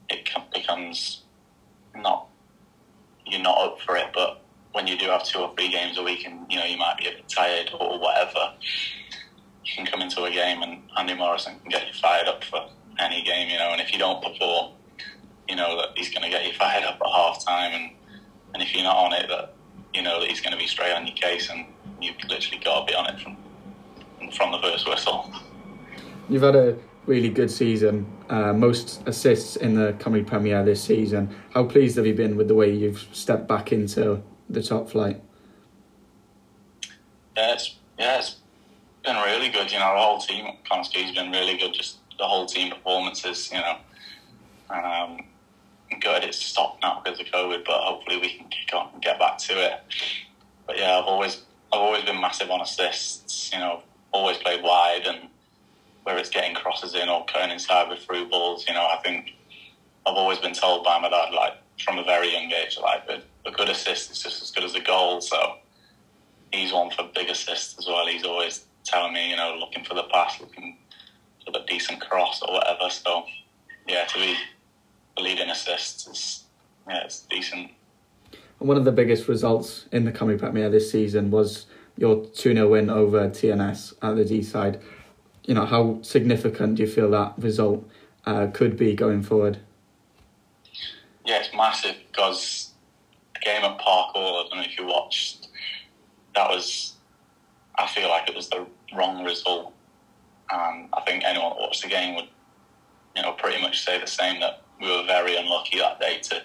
it 0.09 0.27
becomes 0.53 1.21
not 1.95 2.27
you're 3.25 3.41
not 3.41 3.57
up 3.57 3.79
for 3.79 3.95
it, 3.95 4.07
but 4.13 4.40
when 4.73 4.87
you 4.87 4.97
do 4.97 5.05
have 5.07 5.23
two 5.23 5.39
or 5.39 5.53
three 5.55 5.69
games 5.69 5.97
a 5.97 6.03
week, 6.03 6.25
and 6.25 6.45
you 6.49 6.57
know 6.57 6.65
you 6.65 6.77
might 6.77 6.97
be 6.97 7.07
a 7.07 7.11
bit 7.11 7.27
tired 7.27 7.71
or 7.79 7.99
whatever, 7.99 8.53
you 9.65 9.73
can 9.75 9.85
come 9.85 10.01
into 10.01 10.23
a 10.23 10.31
game 10.31 10.61
and 10.61 10.81
Andy 10.97 11.13
Morrison 11.13 11.59
can 11.59 11.69
get 11.69 11.87
you 11.87 11.93
fired 11.93 12.27
up 12.27 12.43
for 12.43 12.67
any 12.99 13.23
game, 13.23 13.49
you 13.49 13.57
know. 13.57 13.69
And 13.71 13.81
if 13.81 13.91
you 13.91 13.99
don't 13.99 14.23
perform, 14.23 14.73
you 15.47 15.55
know 15.55 15.77
that 15.77 15.89
he's 15.95 16.09
going 16.09 16.23
to 16.23 16.29
get 16.29 16.45
you 16.45 16.53
fired 16.53 16.83
up 16.83 16.99
at 17.01 17.11
half 17.11 17.45
time, 17.45 17.73
and 17.73 17.91
and 18.53 18.63
if 18.63 18.73
you're 18.73 18.83
not 18.83 18.97
on 18.97 19.13
it, 19.13 19.27
that 19.27 19.53
you 19.93 20.01
know 20.01 20.19
that 20.19 20.29
he's 20.29 20.41
going 20.41 20.53
to 20.53 20.57
be 20.57 20.67
straight 20.67 20.93
on 20.93 21.05
your 21.05 21.15
case, 21.15 21.49
and 21.49 21.65
you've 22.01 22.15
literally 22.29 22.61
got 22.63 22.87
to 22.87 22.91
be 22.91 22.95
on 22.95 23.07
it 23.07 23.19
from 23.19 23.37
from 24.31 24.51
the 24.51 24.59
first 24.59 24.87
whistle. 24.87 25.33
You've 26.29 26.43
had 26.43 26.55
a 26.55 26.77
really 27.05 27.29
good 27.29 27.51
season, 27.51 28.05
uh, 28.29 28.53
most 28.53 29.05
assists 29.07 29.55
in 29.55 29.75
the 29.75 29.93
Cymru 29.93 30.25
Premier 30.25 30.63
this 30.63 30.81
season. 30.81 31.35
How 31.53 31.65
pleased 31.65 31.97
have 31.97 32.05
you 32.05 32.13
been 32.13 32.37
with 32.37 32.47
the 32.47 32.55
way 32.55 32.71
you've 32.71 33.05
stepped 33.11 33.47
back 33.47 33.73
into 33.73 34.21
the 34.53 34.63
top 34.63 34.89
flight? 34.89 35.21
Yeah, 37.35 37.53
it's, 37.53 37.75
yeah, 37.97 38.19
it's 38.19 38.37
been 39.03 39.15
really 39.15 39.49
good. 39.49 39.71
You 39.71 39.79
know, 39.79 39.93
the 39.93 40.01
whole 40.01 40.19
team 40.19 40.45
at 40.45 40.63
has 40.69 41.15
been 41.15 41.31
really 41.31 41.57
good. 41.57 41.73
Just 41.73 41.97
the 42.17 42.25
whole 42.25 42.45
team 42.45 42.71
performances, 42.71 43.51
you 43.51 43.59
know. 43.59 43.77
Um, 44.69 45.25
good 45.99 46.23
it's 46.23 46.43
stopped 46.43 46.81
now 46.81 47.01
because 47.03 47.19
of 47.19 47.27
COVID, 47.27 47.65
but 47.65 47.79
hopefully 47.81 48.17
we 48.17 48.37
can 48.37 48.47
kick 48.49 48.73
on 48.73 48.89
and 48.93 49.01
get 49.01 49.19
back 49.19 49.37
to 49.37 49.53
it. 49.53 49.81
But 50.65 50.77
yeah, 50.77 50.97
I've 50.97 51.05
always 51.05 51.43
I've 51.71 51.79
always 51.79 52.03
been 52.03 52.19
massive 52.19 52.49
on 52.49 52.61
assists. 52.61 53.51
You 53.53 53.59
know, 53.59 53.81
always 54.11 54.37
played 54.37 54.63
wide, 54.63 55.05
and 55.05 55.29
whether 56.03 56.19
it's 56.19 56.29
getting 56.29 56.55
crosses 56.55 56.95
in 56.95 57.09
or 57.09 57.25
cutting 57.25 57.51
inside 57.51 57.89
with 57.89 57.99
through 57.99 58.29
balls, 58.29 58.65
you 58.67 58.73
know, 58.73 58.81
I 58.81 58.97
think 59.03 59.31
I've 60.05 60.15
always 60.15 60.39
been 60.39 60.53
told 60.53 60.83
by 60.83 60.99
my 60.99 61.09
dad, 61.09 61.33
like 61.33 61.53
from 61.79 61.97
a 61.97 62.03
very 62.03 62.31
young 62.33 62.51
age, 62.51 62.77
like 62.81 63.03
a, 63.09 63.21
a 63.47 63.51
good 63.51 63.69
assist 63.69 64.11
is 64.11 64.21
just 64.21 64.41
as 64.41 64.51
good 64.51 64.63
as 64.63 64.75
a 64.75 64.81
goal. 64.81 65.21
So 65.21 65.55
he's 66.51 66.73
one 66.73 66.91
for 66.91 67.09
big 67.13 67.29
assists 67.29 67.77
as 67.79 67.87
well. 67.87 68.05
He's 68.07 68.23
always 68.23 68.65
telling 68.83 69.13
me, 69.13 69.29
you 69.29 69.35
know, 69.35 69.55
looking 69.59 69.83
for 69.83 69.93
the 69.93 70.03
pass, 70.03 70.39
looking 70.39 70.77
for 71.45 71.51
the 71.51 71.65
decent 71.67 72.01
cross 72.01 72.41
or 72.41 72.53
whatever. 72.53 72.89
So 72.89 73.25
yeah, 73.87 74.05
to 74.05 74.17
be 74.19 74.35
leading 75.17 75.49
assists 75.49 76.07
is 76.07 76.43
yeah, 76.87 77.03
it's 77.03 77.21
decent. 77.21 77.71
And 78.59 78.67
one 78.67 78.77
of 78.77 78.85
the 78.85 78.91
biggest 78.91 79.27
results 79.27 79.85
in 79.91 80.05
the 80.05 80.11
Cymru 80.11 80.37
Premier 80.37 80.69
this 80.69 80.91
season 80.91 81.31
was 81.31 81.65
your 81.97 82.25
2 82.25 82.53
0 82.53 82.69
win 82.69 82.89
over 82.89 83.29
TNS 83.29 83.93
at 84.01 84.15
the 84.15 84.23
Deeside. 84.23 84.81
You 85.45 85.55
know, 85.55 85.65
how 85.65 85.99
significant 86.01 86.75
do 86.75 86.83
you 86.83 86.89
feel 86.89 87.09
that 87.11 87.33
result 87.37 87.89
uh, 88.25 88.47
could 88.53 88.77
be 88.77 88.95
going 88.95 89.23
forward? 89.23 89.59
Yeah, 91.31 91.37
it's 91.37 91.55
massive 91.55 91.95
because 92.11 92.73
the 93.33 93.39
game 93.39 93.63
at 93.63 93.77
Park 93.79 94.11
Hall, 94.11 94.43
I 94.43 94.49
don't 94.49 94.57
know 94.57 94.65
if 94.65 94.77
you 94.77 94.85
watched, 94.85 95.47
that 96.35 96.49
was, 96.49 96.95
I 97.77 97.87
feel 97.87 98.09
like 98.09 98.27
it 98.27 98.35
was 98.35 98.49
the 98.49 98.67
wrong 98.93 99.23
result. 99.23 99.71
And 100.51 100.89
I 100.91 100.99
think 101.07 101.23
anyone 101.23 101.51
that 101.51 101.61
watched 101.61 101.83
the 101.83 101.87
game 101.87 102.15
would, 102.15 102.27
you 103.15 103.21
know, 103.21 103.31
pretty 103.31 103.61
much 103.61 103.85
say 103.85 103.97
the 103.97 104.07
same 104.07 104.41
that 104.41 104.63
we 104.81 104.89
were 104.89 105.05
very 105.05 105.37
unlucky 105.37 105.77
that 105.77 106.01
day 106.01 106.19
to. 106.19 106.41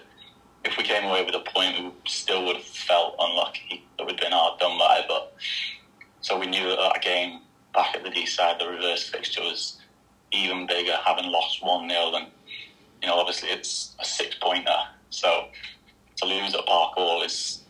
If 0.63 0.77
we 0.77 0.85
came 0.85 1.03
away 1.03 1.25
with 1.25 1.35
a 1.35 1.41
point, 1.41 1.83
we 1.83 1.91
still 2.05 2.45
would 2.45 2.55
have 2.55 2.63
felt 2.63 3.15
unlucky 3.19 3.83
that 3.97 4.07
we'd 4.07 4.21
been 4.21 4.31
hard 4.31 4.57
done 4.57 4.79
by. 4.79 5.03
But 5.05 5.35
so 6.21 6.39
we 6.39 6.45
knew 6.45 6.65
that 6.65 6.77
that 6.77 7.01
game 7.01 7.41
back 7.73 7.93
at 7.93 8.05
the 8.05 8.09
Deeside, 8.09 8.59
the 8.59 8.69
reverse 8.69 9.09
fixture 9.09 9.41
was 9.41 9.81
even 10.31 10.65
bigger, 10.65 10.95
having 11.05 11.25
lost 11.25 11.61
one 11.61 11.89
0 11.89 12.11
than 12.11 12.27
you 13.07 13.13
know. 13.13 13.19
Obviously, 13.19 13.49
it's 13.49 13.95
a 13.99 14.05
six 14.05 14.35
pointer, 14.35 14.77
so 15.09 15.45
to 16.17 16.25
lose 16.25 16.53
at 16.53 16.65
Park 16.65 16.93
Hall 16.93 17.23
is 17.23 17.63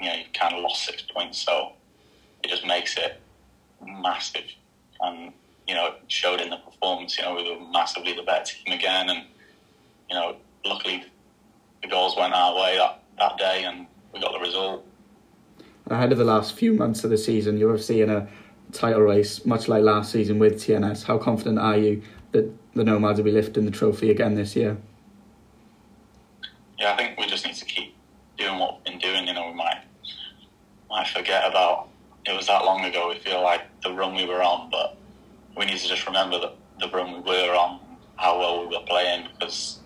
you 0.00 0.08
know 0.08 0.14
you've 0.14 0.32
kind 0.32 0.54
of 0.54 0.62
lost 0.62 0.84
six 0.84 1.02
points, 1.02 1.38
so 1.38 1.72
it 2.42 2.48
just 2.48 2.66
makes 2.66 2.96
it 2.98 3.20
massive. 3.84 4.44
And 5.00 5.32
you 5.66 5.74
know, 5.74 5.86
it 5.86 6.02
showed 6.08 6.40
in 6.40 6.50
the 6.50 6.58
performance. 6.58 7.16
You 7.16 7.24
know, 7.24 7.34
we 7.34 7.50
were 7.50 7.64
massively 7.70 8.12
the 8.12 8.22
better 8.22 8.44
team 8.44 8.74
again, 8.74 9.08
and 9.08 9.24
you 10.10 10.16
know, 10.16 10.36
luckily 10.64 11.04
the 11.82 11.88
goals 11.88 12.16
went 12.16 12.34
our 12.34 12.54
way 12.54 12.76
that, 12.76 13.02
that 13.18 13.38
day 13.38 13.64
and 13.64 13.86
we 14.12 14.20
got 14.20 14.32
the 14.32 14.38
result. 14.38 14.86
Ahead 15.90 16.12
of 16.12 16.18
the 16.18 16.24
last 16.24 16.54
few 16.54 16.72
months 16.72 17.04
of 17.04 17.10
the 17.10 17.18
season, 17.18 17.58
you're 17.58 17.70
obviously 17.70 18.00
in 18.00 18.10
a 18.10 18.26
title 18.72 19.02
race, 19.02 19.44
much 19.44 19.68
like 19.68 19.82
last 19.82 20.12
season 20.12 20.38
with 20.38 20.54
TNS. 20.54 21.04
How 21.04 21.18
confident 21.18 21.58
are 21.58 21.76
you 21.76 22.02
that 22.34 22.50
the 22.74 22.84
Nomads 22.84 23.18
will 23.18 23.24
be 23.24 23.30
lifting 23.30 23.64
the 23.64 23.70
trophy 23.70 24.10
again 24.10 24.34
this 24.34 24.54
year? 24.54 24.76
Yeah, 26.78 26.92
I 26.92 26.96
think 26.96 27.18
we 27.18 27.26
just 27.26 27.46
need 27.46 27.54
to 27.54 27.64
keep 27.64 27.94
doing 28.36 28.58
what 28.58 28.74
we've 28.74 28.84
been 28.84 28.98
doing. 28.98 29.26
You 29.26 29.32
know, 29.32 29.48
we 29.48 29.54
might 29.54 29.82
might 30.90 31.08
forget 31.08 31.48
about. 31.48 31.88
It 32.26 32.34
was 32.34 32.46
that 32.46 32.64
long 32.64 32.84
ago. 32.84 33.08
We 33.08 33.18
feel 33.18 33.42
like 33.42 33.62
the 33.82 33.92
run 33.92 34.14
we 34.14 34.26
were 34.26 34.42
on, 34.42 34.70
but 34.70 34.96
we 35.56 35.66
need 35.66 35.78
to 35.78 35.88
just 35.88 36.06
remember 36.06 36.40
that 36.40 36.56
the 36.80 36.88
run 36.88 37.12
we 37.12 37.20
were 37.20 37.54
on, 37.54 37.80
how 38.16 38.38
well 38.38 38.60
we 38.66 38.76
were 38.76 38.82
playing, 38.86 39.28
because 39.38 39.80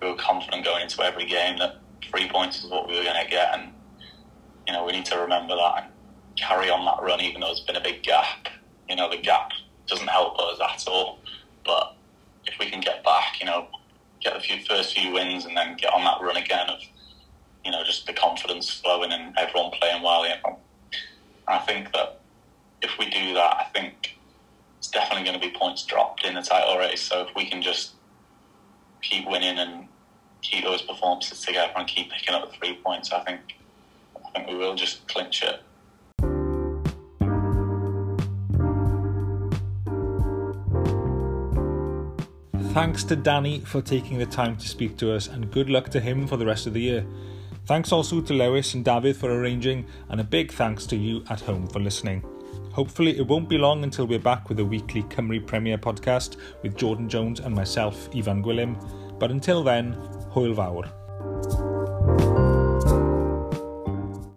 we 0.00 0.08
were 0.08 0.16
confident 0.16 0.64
going 0.64 0.82
into 0.82 1.02
every 1.02 1.26
game 1.26 1.58
that 1.58 1.76
three 2.10 2.28
points 2.28 2.64
is 2.64 2.70
what 2.70 2.88
we 2.88 2.96
were 2.96 3.04
going 3.04 3.22
to 3.22 3.30
get, 3.30 3.54
and 3.54 3.72
you 4.66 4.72
know 4.72 4.84
we 4.84 4.92
need 4.92 5.04
to 5.04 5.18
remember 5.18 5.54
that 5.54 5.84
and 5.84 5.92
carry 6.36 6.70
on 6.70 6.84
that 6.86 7.02
run, 7.06 7.20
even 7.20 7.40
though 7.40 7.48
there's 7.48 7.60
been 7.60 7.76
a 7.76 7.80
big 7.80 8.02
gap. 8.02 8.48
You 8.88 8.96
know 8.96 9.08
the 9.08 9.18
gap 9.18 9.50
doesn't 9.86 10.08
help 10.08 10.38
us 10.38 10.58
at 10.60 10.88
all, 10.88 11.18
but 11.64 11.96
if 12.46 12.58
we 12.58 12.70
can 12.70 12.80
get 12.80 13.04
back, 13.04 13.40
you 13.40 13.46
know, 13.46 13.68
get 14.20 14.34
the 14.34 14.40
few, 14.40 14.64
first 14.64 14.94
few 14.96 15.12
wins 15.12 15.44
and 15.44 15.56
then 15.56 15.76
get 15.76 15.92
on 15.92 16.04
that 16.04 16.20
run 16.20 16.36
again 16.36 16.68
of, 16.68 16.80
you 17.64 17.70
know, 17.70 17.82
just 17.84 18.06
the 18.06 18.12
confidence 18.12 18.70
flowing 18.70 19.12
and 19.12 19.36
everyone 19.38 19.70
playing 19.72 20.02
well. 20.02 20.26
You 20.26 20.34
know, 20.44 20.58
I 21.48 21.58
think 21.58 21.92
that 21.92 22.20
if 22.82 22.90
we 22.98 23.08
do 23.08 23.34
that, 23.34 23.56
I 23.56 23.64
think 23.74 24.16
it's 24.78 24.88
definitely 24.88 25.24
going 25.24 25.40
to 25.40 25.46
be 25.46 25.54
points 25.56 25.84
dropped 25.84 26.24
in 26.24 26.34
the 26.34 26.42
title 26.42 26.76
race. 26.78 27.02
So 27.02 27.22
if 27.22 27.28
we 27.36 27.48
can 27.48 27.62
just 27.62 27.92
keep 29.00 29.28
winning 29.28 29.58
and 29.58 29.86
keep 30.42 30.64
those 30.64 30.82
performances 30.82 31.40
together 31.40 31.72
and 31.76 31.86
keep 31.86 32.10
picking 32.10 32.34
up 32.34 32.50
the 32.50 32.56
three 32.56 32.78
points, 32.84 33.12
I 33.12 33.22
think 33.24 33.40
I 34.16 34.30
think 34.30 34.48
we 34.48 34.56
will 34.56 34.74
just 34.74 35.06
clinch 35.08 35.42
it. 35.42 35.60
Thanks 42.72 43.04
to 43.04 43.16
Danny 43.16 43.60
for 43.60 43.82
taking 43.82 44.18
the 44.18 44.24
time 44.24 44.56
to 44.56 44.66
speak 44.66 44.96
to 44.96 45.12
us, 45.12 45.28
and 45.28 45.52
good 45.52 45.68
luck 45.68 45.90
to 45.90 46.00
him 46.00 46.26
for 46.26 46.38
the 46.38 46.46
rest 46.46 46.66
of 46.66 46.72
the 46.72 46.80
year. 46.80 47.04
Thanks 47.66 47.92
also 47.92 48.22
to 48.22 48.32
Lewis 48.32 48.72
and 48.72 48.82
David 48.82 49.14
for 49.14 49.30
arranging, 49.30 49.84
and 50.08 50.22
a 50.22 50.24
big 50.24 50.50
thanks 50.50 50.86
to 50.86 50.96
you 50.96 51.22
at 51.28 51.42
home 51.42 51.68
for 51.68 51.80
listening. 51.80 52.24
Hopefully, 52.72 53.18
it 53.18 53.26
won't 53.26 53.50
be 53.50 53.58
long 53.58 53.84
until 53.84 54.06
we're 54.06 54.18
back 54.18 54.48
with 54.48 54.58
a 54.58 54.64
weekly 54.64 55.02
Cymru 55.02 55.46
Premier 55.46 55.76
podcast 55.76 56.38
with 56.62 56.74
Jordan 56.74 57.10
Jones 57.10 57.40
and 57.40 57.54
myself, 57.54 58.08
Ivan 58.16 58.42
Gwilym. 58.42 59.18
But 59.18 59.30
until 59.30 59.62
then, 59.62 59.92
hwyl 60.32 60.54
fawr. 60.54 61.01